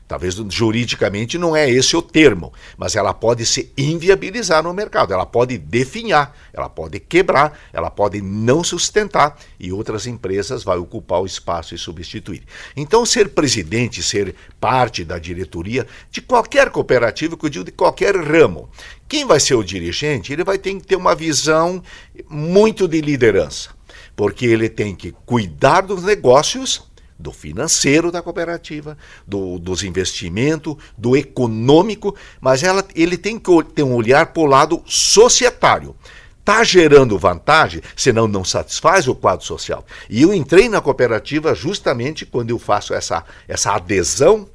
Talvez 0.08 0.34
juridicamente 0.50 1.36
não 1.36 1.56
é 1.56 1.68
esse 1.68 1.96
o 1.96 2.02
termo, 2.02 2.52
mas 2.76 2.94
ela 2.94 3.12
pode 3.12 3.44
se 3.44 3.72
inviabilizar 3.76 4.62
no 4.62 4.72
mercado, 4.72 5.12
ela 5.12 5.26
pode 5.26 5.58
definhar, 5.58 6.36
ela 6.52 6.68
pode 6.68 7.00
quebrar, 7.00 7.58
ela 7.72 7.90
pode 7.90 8.22
não 8.22 8.62
sustentar 8.62 9.36
e 9.58 9.72
outras 9.72 10.06
empresas 10.06 10.62
vão 10.62 10.80
ocupar 10.80 11.20
o 11.20 11.26
espaço 11.26 11.74
e 11.74 11.78
substituir. 11.78 12.44
Então, 12.76 13.04
ser 13.04 13.30
presidente, 13.30 14.00
ser 14.00 14.36
parte 14.60 15.04
da 15.04 15.18
diretoria 15.18 15.84
de 16.08 16.20
qualquer 16.20 16.70
cooperativa, 16.70 17.36
que 17.36 17.46
eu 17.46 17.50
digo 17.50 17.64
de 17.64 17.72
qualquer 17.72 18.14
ramo, 18.16 18.70
quem 19.08 19.24
vai 19.24 19.40
ser 19.40 19.54
o 19.54 19.64
dirigente, 19.64 20.32
ele 20.32 20.44
vai 20.44 20.56
ter 20.56 20.72
que 20.74 20.86
ter 20.86 20.96
uma 20.96 21.16
visão 21.16 21.82
muito 22.28 22.86
de 22.86 23.00
liderança, 23.00 23.70
porque 24.14 24.46
ele 24.46 24.68
tem 24.68 24.94
que 24.94 25.12
cuidar 25.24 25.80
dos 25.80 26.04
negócios 26.04 26.84
do 27.18 27.32
financeiro 27.32 28.12
da 28.12 28.22
cooperativa, 28.22 28.96
do, 29.26 29.58
dos 29.58 29.82
investimentos, 29.82 30.76
do 30.96 31.16
econômico, 31.16 32.14
mas 32.40 32.62
ela, 32.62 32.84
ele 32.94 33.16
tem 33.16 33.38
que 33.38 33.50
ter 33.74 33.82
um 33.82 33.94
olhar 33.94 34.26
para 34.26 34.42
o 34.42 34.46
lado 34.46 34.82
societário. 34.86 35.96
Está 36.38 36.62
gerando 36.62 37.18
vantagem, 37.18 37.82
senão 37.96 38.28
não 38.28 38.44
satisfaz 38.44 39.08
o 39.08 39.14
quadro 39.14 39.44
social. 39.44 39.84
E 40.08 40.22
eu 40.22 40.32
entrei 40.32 40.68
na 40.68 40.80
cooperativa 40.80 41.54
justamente 41.54 42.24
quando 42.24 42.50
eu 42.50 42.58
faço 42.58 42.94
essa, 42.94 43.24
essa 43.48 43.72
adesão 43.72 44.48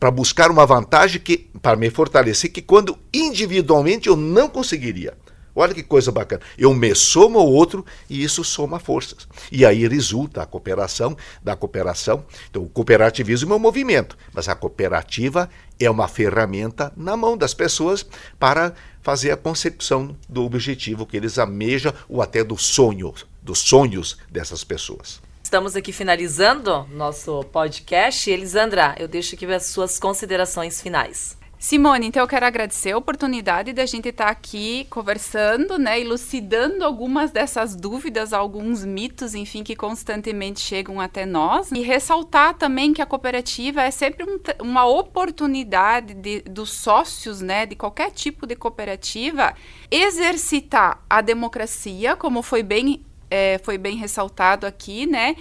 para 0.00 0.10
buscar 0.10 0.50
uma 0.50 0.64
vantagem 0.64 1.20
que 1.20 1.50
para 1.60 1.76
me 1.76 1.90
fortalecer 1.90 2.50
que 2.50 2.62
quando 2.62 2.98
individualmente 3.12 4.08
eu 4.08 4.16
não 4.16 4.48
conseguiria. 4.48 5.14
Olha 5.56 5.72
que 5.72 5.82
coisa 5.82 6.12
bacana. 6.12 6.42
Eu 6.58 6.74
me 6.74 6.94
somo 6.94 7.38
ao 7.38 7.50
outro 7.50 7.84
e 8.10 8.22
isso 8.22 8.44
soma 8.44 8.78
forças. 8.78 9.26
E 9.50 9.64
aí 9.64 9.88
resulta 9.88 10.42
a 10.42 10.46
cooperação 10.46 11.16
da 11.42 11.56
cooperação. 11.56 12.26
Então, 12.50 12.62
o 12.62 12.68
cooperativismo 12.68 13.54
é 13.54 13.56
um 13.56 13.60
movimento, 13.60 14.18
mas 14.34 14.48
a 14.48 14.54
cooperativa 14.54 15.48
é 15.80 15.90
uma 15.90 16.08
ferramenta 16.08 16.92
na 16.94 17.16
mão 17.16 17.38
das 17.38 17.54
pessoas 17.54 18.04
para 18.38 18.74
fazer 19.00 19.30
a 19.30 19.36
concepção 19.36 20.14
do 20.28 20.44
objetivo 20.44 21.06
que 21.06 21.16
eles 21.16 21.38
amejam 21.38 21.94
ou 22.06 22.20
até 22.20 22.44
do 22.44 22.58
sonho, 22.58 23.14
dos 23.40 23.60
sonhos 23.60 24.18
dessas 24.30 24.62
pessoas. 24.62 25.22
Estamos 25.42 25.76
aqui 25.76 25.92
finalizando 25.92 26.86
nosso 26.90 27.44
podcast. 27.44 28.28
Elisandra, 28.28 28.96
eu 28.98 29.06
deixo 29.06 29.36
aqui 29.36 29.46
as 29.46 29.66
suas 29.66 29.98
considerações 29.98 30.82
finais. 30.82 31.38
Simone, 31.58 32.06
então 32.06 32.22
eu 32.22 32.28
quero 32.28 32.44
agradecer 32.44 32.92
a 32.92 32.98
oportunidade 32.98 33.72
da 33.72 33.86
gente 33.86 34.08
estar 34.10 34.26
tá 34.26 34.30
aqui 34.30 34.86
conversando, 34.90 35.78
né, 35.78 35.98
elucidando 35.98 36.84
algumas 36.84 37.30
dessas 37.30 37.74
dúvidas, 37.74 38.34
alguns 38.34 38.84
mitos, 38.84 39.34
enfim, 39.34 39.64
que 39.64 39.74
constantemente 39.74 40.60
chegam 40.60 41.00
até 41.00 41.24
nós. 41.24 41.72
E 41.72 41.80
ressaltar 41.80 42.54
também 42.54 42.92
que 42.92 43.00
a 43.00 43.06
cooperativa 43.06 43.82
é 43.82 43.90
sempre 43.90 44.24
um, 44.24 44.38
uma 44.62 44.84
oportunidade 44.84 46.12
de, 46.12 46.42
dos 46.42 46.70
sócios, 46.70 47.40
né, 47.40 47.64
de 47.64 47.74
qualquer 47.74 48.10
tipo 48.10 48.46
de 48.46 48.54
cooperativa, 48.54 49.54
exercitar 49.90 51.02
a 51.08 51.22
democracia, 51.22 52.14
como 52.16 52.42
foi 52.42 52.62
bem 52.62 53.02
é, 53.30 53.58
foi 53.64 53.76
bem 53.76 53.96
ressaltado 53.96 54.66
aqui, 54.66 55.06
né? 55.06 55.34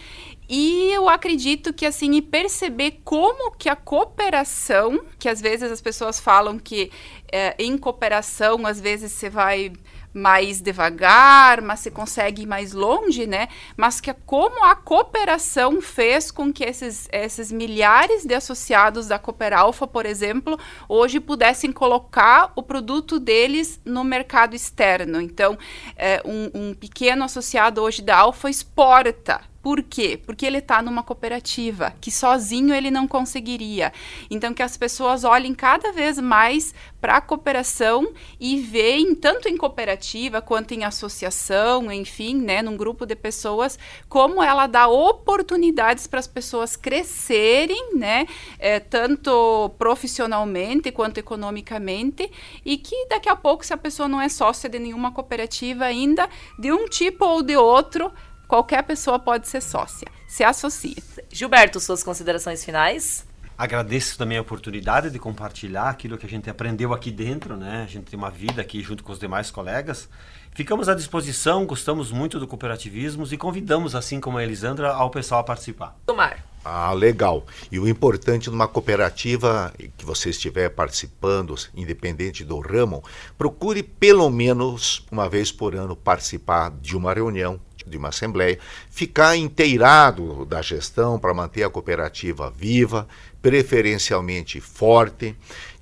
E 0.48 0.92
eu 0.92 1.10
acredito 1.10 1.74
que 1.74 1.86
assim, 1.86 2.14
e 2.14 2.22
perceber 2.22 3.02
como 3.04 3.52
que 3.52 3.70
a 3.70 3.76
cooperação, 3.76 5.04
que 5.18 5.28
às 5.28 5.42
vezes 5.42 5.72
as 5.72 5.82
pessoas 5.82 6.20
falam 6.20 6.60
que 6.60 6.92
é, 7.32 7.56
em 7.58 7.78
cooperação, 7.78 8.66
às 8.66 8.80
vezes 8.80 9.12
você 9.12 9.30
vai 9.30 9.74
mais 10.16 10.62
devagar, 10.62 11.62
mas 11.62 11.82
você 11.82 11.92
consegue 11.92 12.44
ir 12.44 12.46
mais 12.46 12.72
longe, 12.72 13.28
né? 13.28 13.50
Mas 13.76 14.00
que 14.00 14.14
como 14.26 14.64
a 14.64 14.74
cooperação 14.74 15.82
fez 15.82 16.32
com 16.32 16.54
que 16.54 16.64
esses, 16.64 17.10
esses 17.12 17.52
milhares 17.52 18.24
de 18.24 18.34
associados 18.34 19.08
da 19.08 19.20
Cooperalfa, 19.20 19.86
por 19.86 20.06
exemplo, 20.06 20.58
hoje 20.88 21.20
pudessem 21.20 21.70
colocar 21.70 22.54
o 22.56 22.64
produto 22.64 23.20
deles 23.20 23.82
no 23.84 24.06
mercado 24.06 24.56
externo. 24.56 25.20
Então, 25.20 25.58
é, 25.98 26.22
um, 26.24 26.70
um 26.70 26.74
pequeno 26.74 27.26
associado 27.26 27.82
hoje 27.82 28.02
da 28.02 28.20
Alfa 28.20 28.50
exporta 28.50 29.42
por 29.65 29.82
quê? 29.82 30.15
Porque 30.23 30.45
ele 30.45 30.60
está 30.60 30.80
numa 30.80 31.01
cooperativa, 31.01 31.91
que 31.99 32.12
sozinho 32.12 32.71
ele 32.71 32.91
não 32.91 33.08
conseguiria. 33.08 33.91
Então, 34.30 34.54
que 34.54 34.62
as 34.62 34.78
pessoas 34.78 35.23
olhem 35.23 35.56
cada 35.56 35.91
vez 35.91 36.19
mais 36.19 36.71
para 37.01 37.17
a 37.17 37.21
cooperação 37.21 38.13
e 38.39 38.60
veem, 38.60 39.15
tanto 39.15 39.49
em 39.49 39.58
cooperativa 39.58 40.39
quanto 40.39 40.75
em 40.75 40.84
associação, 40.84 41.91
enfim, 41.91 42.36
né, 42.36 42.62
num 42.62 42.78
grupo 42.78 43.08
de 43.08 43.15
pessoas, 43.15 43.80
como 44.08 44.43
ela 44.43 44.67
dá 44.67 44.88
oportunidades 44.88 46.06
para 46.06 46.19
as 46.19 46.28
pessoas 46.28 46.75
crescerem, 46.75 47.95
né, 47.95 48.28
é, 48.60 48.80
tanto 48.80 49.71
profissionalmente 49.80 50.91
quanto 50.91 51.17
economicamente, 51.17 52.32
e 52.63 52.78
que 52.78 53.08
daqui 53.08 53.30
a 53.30 53.36
pouco, 53.36 53.65
se 53.65 53.73
a 53.73 53.78
pessoa 53.78 54.08
não 54.08 54.21
é 54.21 54.30
sócia 54.30 54.69
de 54.69 54.78
nenhuma 54.78 55.12
cooperativa 55.12 55.86
ainda, 55.86 56.30
de 56.60 56.71
um 56.71 56.88
tipo 56.88 57.25
ou 57.25 57.41
de 57.41 57.58
outro, 57.58 58.12
qualquer 58.48 58.84
pessoa 58.84 59.20
pode 59.20 59.48
ser 59.48 59.62
sócia. 59.62 60.08
Se 60.28 60.44
associe. 60.44 60.98
Gilberto, 61.32 61.80
suas 61.80 62.04
considerações 62.04 62.64
finais? 62.64 63.26
Agradeço 63.58 64.18
também 64.18 64.38
a 64.38 64.42
oportunidade 64.42 65.10
de 65.10 65.18
compartilhar 65.18 65.90
aquilo 65.90 66.18
que 66.18 66.26
a 66.26 66.30
gente 66.30 66.50
aprendeu 66.50 66.94
aqui 66.94 67.10
dentro, 67.10 67.56
né? 67.56 67.84
A 67.84 67.90
gente 67.90 68.06
tem 68.06 68.20
uma 68.20 68.30
vida 68.30 68.62
aqui 68.62 68.82
junto 68.82 69.02
com 69.02 69.14
os 69.14 69.20
demais 69.20 69.50
colegas. 69.50 70.10
Ficamos 70.52 70.90
à 70.90 70.96
disposição, 70.96 71.66
gostamos 71.66 72.12
muito 72.12 72.38
do 72.38 72.48
cooperativismo 72.48 73.26
e 73.32 73.38
convidamos, 73.38 73.96
assim 73.96 74.20
como 74.20 74.38
a 74.38 74.44
Elisandra, 74.44 74.94
ao 74.94 75.10
pessoal 75.10 75.40
a 75.40 75.44
participar. 75.44 75.98
Tomar. 76.06 76.44
Ah, 76.66 76.92
legal. 76.94 77.46
E 77.72 77.78
o 77.80 77.88
importante 77.88 78.50
numa 78.50 78.68
cooperativa 78.68 79.74
que 79.96 80.04
você 80.06 80.32
estiver 80.32 80.70
participando, 80.70 81.56
independente 81.76 82.43
do 82.43 82.60
ramo, 82.60 83.04
procure 83.38 83.84
pelo 83.84 84.30
menos 84.30 85.06
uma 85.12 85.30
vez 85.30 85.52
por 85.52 85.76
ano 85.76 85.96
participar 85.96 86.72
de 86.72 86.98
uma 86.98 87.14
reunião, 87.14 87.60
de 87.86 87.98
uma 87.98 88.10
assembleia, 88.10 88.60
ficar 88.90 89.36
inteirado 89.36 90.46
da 90.46 90.62
gestão 90.62 91.20
para 91.20 91.34
manter 91.34 91.64
a 91.64 91.70
cooperativa 91.70 92.50
viva, 92.50 93.08
preferencialmente 93.42 94.60
forte, 94.60 95.36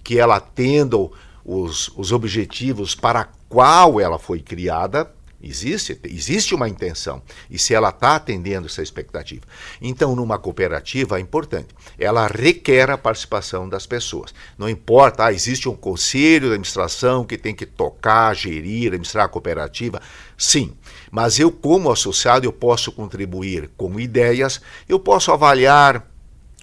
que 0.03 0.19
ela 0.19 0.35
atenda 0.35 0.97
os, 1.45 1.89
os 1.95 2.11
objetivos 2.11 2.95
para 2.95 3.27
qual 3.47 3.99
ela 3.99 4.19
foi 4.19 4.39
criada 4.39 5.11
Existe, 5.43 5.99
existe 6.05 6.55
uma 6.55 6.69
intenção. 6.69 7.21
E 7.49 7.59
se 7.59 7.73
ela 7.73 7.89
está 7.89 8.15
atendendo 8.15 8.67
essa 8.67 8.81
expectativa. 8.81 9.45
Então, 9.81 10.15
numa 10.15 10.39
cooperativa 10.39 11.17
é 11.17 11.21
importante. 11.21 11.67
Ela 11.99 12.27
requer 12.27 12.89
a 12.89 12.97
participação 12.97 13.67
das 13.67 13.85
pessoas. 13.85 14.33
Não 14.57 14.69
importa, 14.69 15.25
ah, 15.25 15.33
existe 15.33 15.67
um 15.67 15.75
conselho 15.75 16.47
de 16.47 16.53
administração 16.53 17.25
que 17.25 17.37
tem 17.37 17.53
que 17.53 17.65
tocar, 17.65 18.33
gerir, 18.33 18.87
administrar 18.87 19.25
a 19.25 19.29
cooperativa. 19.29 20.01
Sim, 20.37 20.73
mas 21.11 21.39
eu, 21.39 21.51
como 21.51 21.91
associado, 21.91 22.45
eu 22.45 22.53
posso 22.53 22.91
contribuir 22.91 23.69
com 23.75 23.99
ideias, 23.99 24.61
eu 24.87 24.97
posso 24.97 25.31
avaliar 25.31 26.12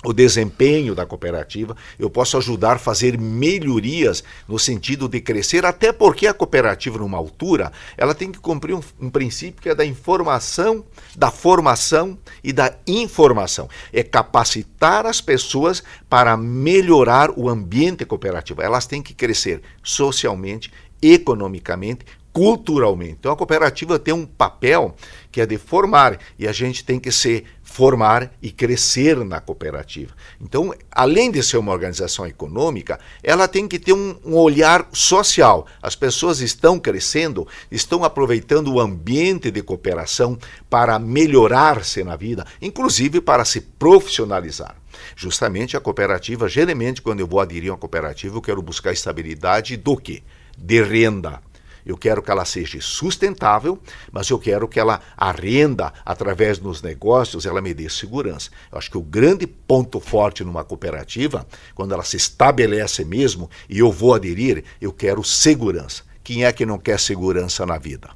o 0.03 0.13
desempenho 0.13 0.95
da 0.95 1.05
cooperativa, 1.05 1.77
eu 1.99 2.09
posso 2.09 2.37
ajudar 2.39 2.77
a 2.77 2.79
fazer 2.79 3.19
melhorias 3.19 4.25
no 4.49 4.59
sentido 4.59 5.09
de 5.09 5.21
crescer, 5.21 5.67
até 5.67 5.93
porque 5.93 6.27
a 6.27 6.35
cooperativa, 6.35 6.99
numa 6.99 7.19
altura, 7.19 7.71
ela 7.97 8.15
tem 8.15 8.33
que 8.33 8.39
cumprir 8.39 8.75
um, 8.75 8.81
um, 8.99 9.11
princípio 9.11 9.61
que 9.61 9.69
é 9.69 9.75
da 9.75 9.85
informação, 9.85 10.85
da 11.15 11.31
formação 11.31 12.19
e 12.43 12.53
da 12.53 12.75
informação. 12.87 13.69
É 13.93 14.03
capacitar 14.03 15.05
as 15.05 15.21
pessoas 15.21 15.83
para 16.09 16.37
melhorar 16.37 17.31
o 17.39 17.49
ambiente 17.49 18.05
cooperativo. 18.07 18.63
Elas 18.63 18.87
têm 18.87 19.03
que 19.03 19.13
crescer 19.13 19.61
socialmente, 19.83 20.73
economicamente, 21.03 22.05
culturalmente. 22.33 23.17
Então 23.19 23.33
a 23.33 23.37
cooperativa 23.37 23.99
tem 23.99 24.15
um 24.15 24.27
papel 24.27 24.95
que 25.31 25.41
é 25.41 25.47
de 25.47 25.59
formar 25.59 26.19
e 26.39 26.47
a 26.47 26.53
gente 26.53 26.85
tem 26.85 26.99
que 26.99 27.11
se 27.11 27.45
formar 27.63 28.33
e 28.43 28.51
crescer 28.51 29.17
na 29.25 29.41
cooperativa. 29.41 30.13
Então, 30.41 30.75
além 30.91 31.31
de 31.31 31.41
ser 31.41 31.57
uma 31.57 31.71
organização 31.73 32.27
econômica, 32.27 32.99
ela 33.23 33.47
tem 33.47 33.69
que 33.69 33.79
ter 33.79 33.93
um, 33.93 34.17
um 34.25 34.35
olhar 34.35 34.89
social. 34.93 35.67
As 35.81 35.95
pessoas 35.95 36.41
estão 36.41 36.81
crescendo, 36.81 37.47
estão 37.71 38.03
aproveitando 38.03 38.73
o 38.73 38.81
ambiente 38.81 39.53
de 39.53 39.63
cooperação 39.63 40.37
para 40.69 40.99
melhorar-se 40.99 42.03
na 42.03 42.17
vida, 42.17 42.45
inclusive 42.61 43.21
para 43.21 43.45
se 43.45 43.61
profissionalizar. 43.61 44.75
Justamente 45.15 45.77
a 45.77 45.81
cooperativa, 45.81 46.49
geralmente 46.49 47.01
quando 47.01 47.21
eu 47.21 47.27
vou 47.27 47.39
aderir 47.39 47.71
a 47.71 47.75
uma 47.75 47.79
cooperativa, 47.79 48.37
eu 48.37 48.43
quero 48.43 48.61
buscar 48.61 48.93
estabilidade 48.93 49.77
do 49.77 49.97
quê? 49.97 50.23
De 50.59 50.83
renda 50.83 51.41
eu 51.85 51.97
quero 51.97 52.23
que 52.23 52.31
ela 52.31 52.45
seja 52.45 52.79
sustentável, 52.81 53.79
mas 54.11 54.29
eu 54.29 54.39
quero 54.39 54.69
que 54.69 54.79
ela, 54.79 55.01
a 55.17 55.33
renda, 55.33 55.93
através 56.05 56.59
dos 56.59 56.83
negócios, 56.83 57.47
ela 57.47 57.61
me 57.61 57.75
dê 57.75 57.89
segurança. 57.89 58.51
Eu 58.71 58.79
acho 58.79 58.91
que 58.91 58.99
o 58.99 59.03
grande 59.03 59.47
ponto 59.47 60.01
forte 60.01 60.45
numa 60.45 60.65
cooperativa, 60.65 61.47
quando 61.75 61.93
ela 61.93 62.05
se 62.05 62.17
estabelece 62.17 63.05
mesmo 63.05 63.51
e 63.69 63.79
eu 63.79 63.91
vou 63.91 64.15
aderir, 64.15 64.65
eu 64.81 64.93
quero 64.93 65.25
segurança. 65.25 66.03
Quem 66.23 66.45
é 66.45 66.53
que 66.53 66.67
não 66.67 66.79
quer 66.79 67.01
segurança 67.01 67.65
na 67.67 67.79
vida? 67.79 68.11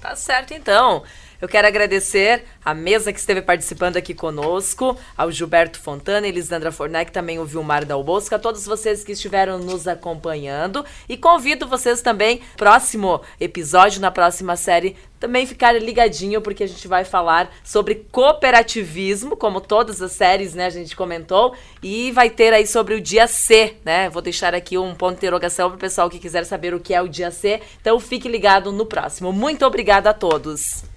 Tá 0.00 0.16
certo, 0.16 0.54
então. 0.54 1.02
Eu 1.40 1.48
quero 1.48 1.66
agradecer 1.66 2.44
a 2.62 2.74
mesa 2.74 3.12
que 3.12 3.18
esteve 3.18 3.40
participando 3.40 3.96
aqui 3.96 4.12
conosco, 4.12 4.94
ao 5.16 5.30
Gilberto 5.30 5.80
Fontana, 5.80 6.28
Elisandra 6.28 6.70
Fornec, 6.70 7.10
também 7.10 7.38
o 7.38 7.46
Vilmar 7.46 7.86
Dalbosco, 7.86 8.34
a 8.34 8.38
todos 8.38 8.66
vocês 8.66 9.02
que 9.02 9.12
estiveram 9.12 9.58
nos 9.58 9.88
acompanhando. 9.88 10.84
E 11.08 11.16
convido 11.16 11.66
vocês 11.66 12.02
também, 12.02 12.42
próximo 12.58 13.22
episódio, 13.40 14.02
na 14.02 14.10
próxima 14.10 14.54
série, 14.54 14.96
também 15.18 15.46
ficarem 15.46 15.82
ligadinho, 15.82 16.42
porque 16.42 16.64
a 16.64 16.68
gente 16.68 16.86
vai 16.86 17.04
falar 17.04 17.50
sobre 17.64 18.06
cooperativismo, 18.12 19.34
como 19.34 19.62
todas 19.62 20.02
as 20.02 20.12
séries, 20.12 20.54
né, 20.54 20.66
a 20.66 20.70
gente 20.70 20.94
comentou, 20.94 21.54
e 21.82 22.12
vai 22.12 22.28
ter 22.28 22.52
aí 22.52 22.66
sobre 22.66 22.94
o 22.94 23.00
dia 23.00 23.26
C, 23.26 23.76
né? 23.82 24.10
Vou 24.10 24.20
deixar 24.20 24.54
aqui 24.54 24.76
um 24.76 24.94
ponto 24.94 25.12
de 25.12 25.18
interrogação 25.20 25.70
para 25.70 25.76
o 25.76 25.80
pessoal 25.80 26.10
que 26.10 26.18
quiser 26.18 26.44
saber 26.44 26.74
o 26.74 26.80
que 26.80 26.92
é 26.92 27.00
o 27.00 27.08
dia 27.08 27.30
C. 27.30 27.62
Então 27.80 27.98
fique 27.98 28.28
ligado 28.28 28.72
no 28.72 28.84
próximo. 28.84 29.32
Muito 29.32 29.64
obrigada 29.64 30.10
a 30.10 30.14
todos. 30.14 30.89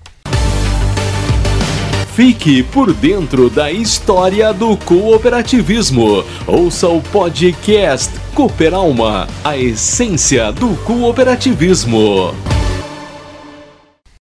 Fique 2.16 2.61
por 2.61 2.93
dentro 2.93 3.49
da 3.49 3.72
história 3.72 4.53
do 4.53 4.78
cooperativismo. 4.78 6.24
Ouça 6.45 6.88
o 6.88 7.01
podcast 7.01 8.11
Cooperalma, 8.36 9.28
a 9.43 9.57
essência 9.57 10.51
do 10.51 10.76
cooperativismo. 10.84 12.36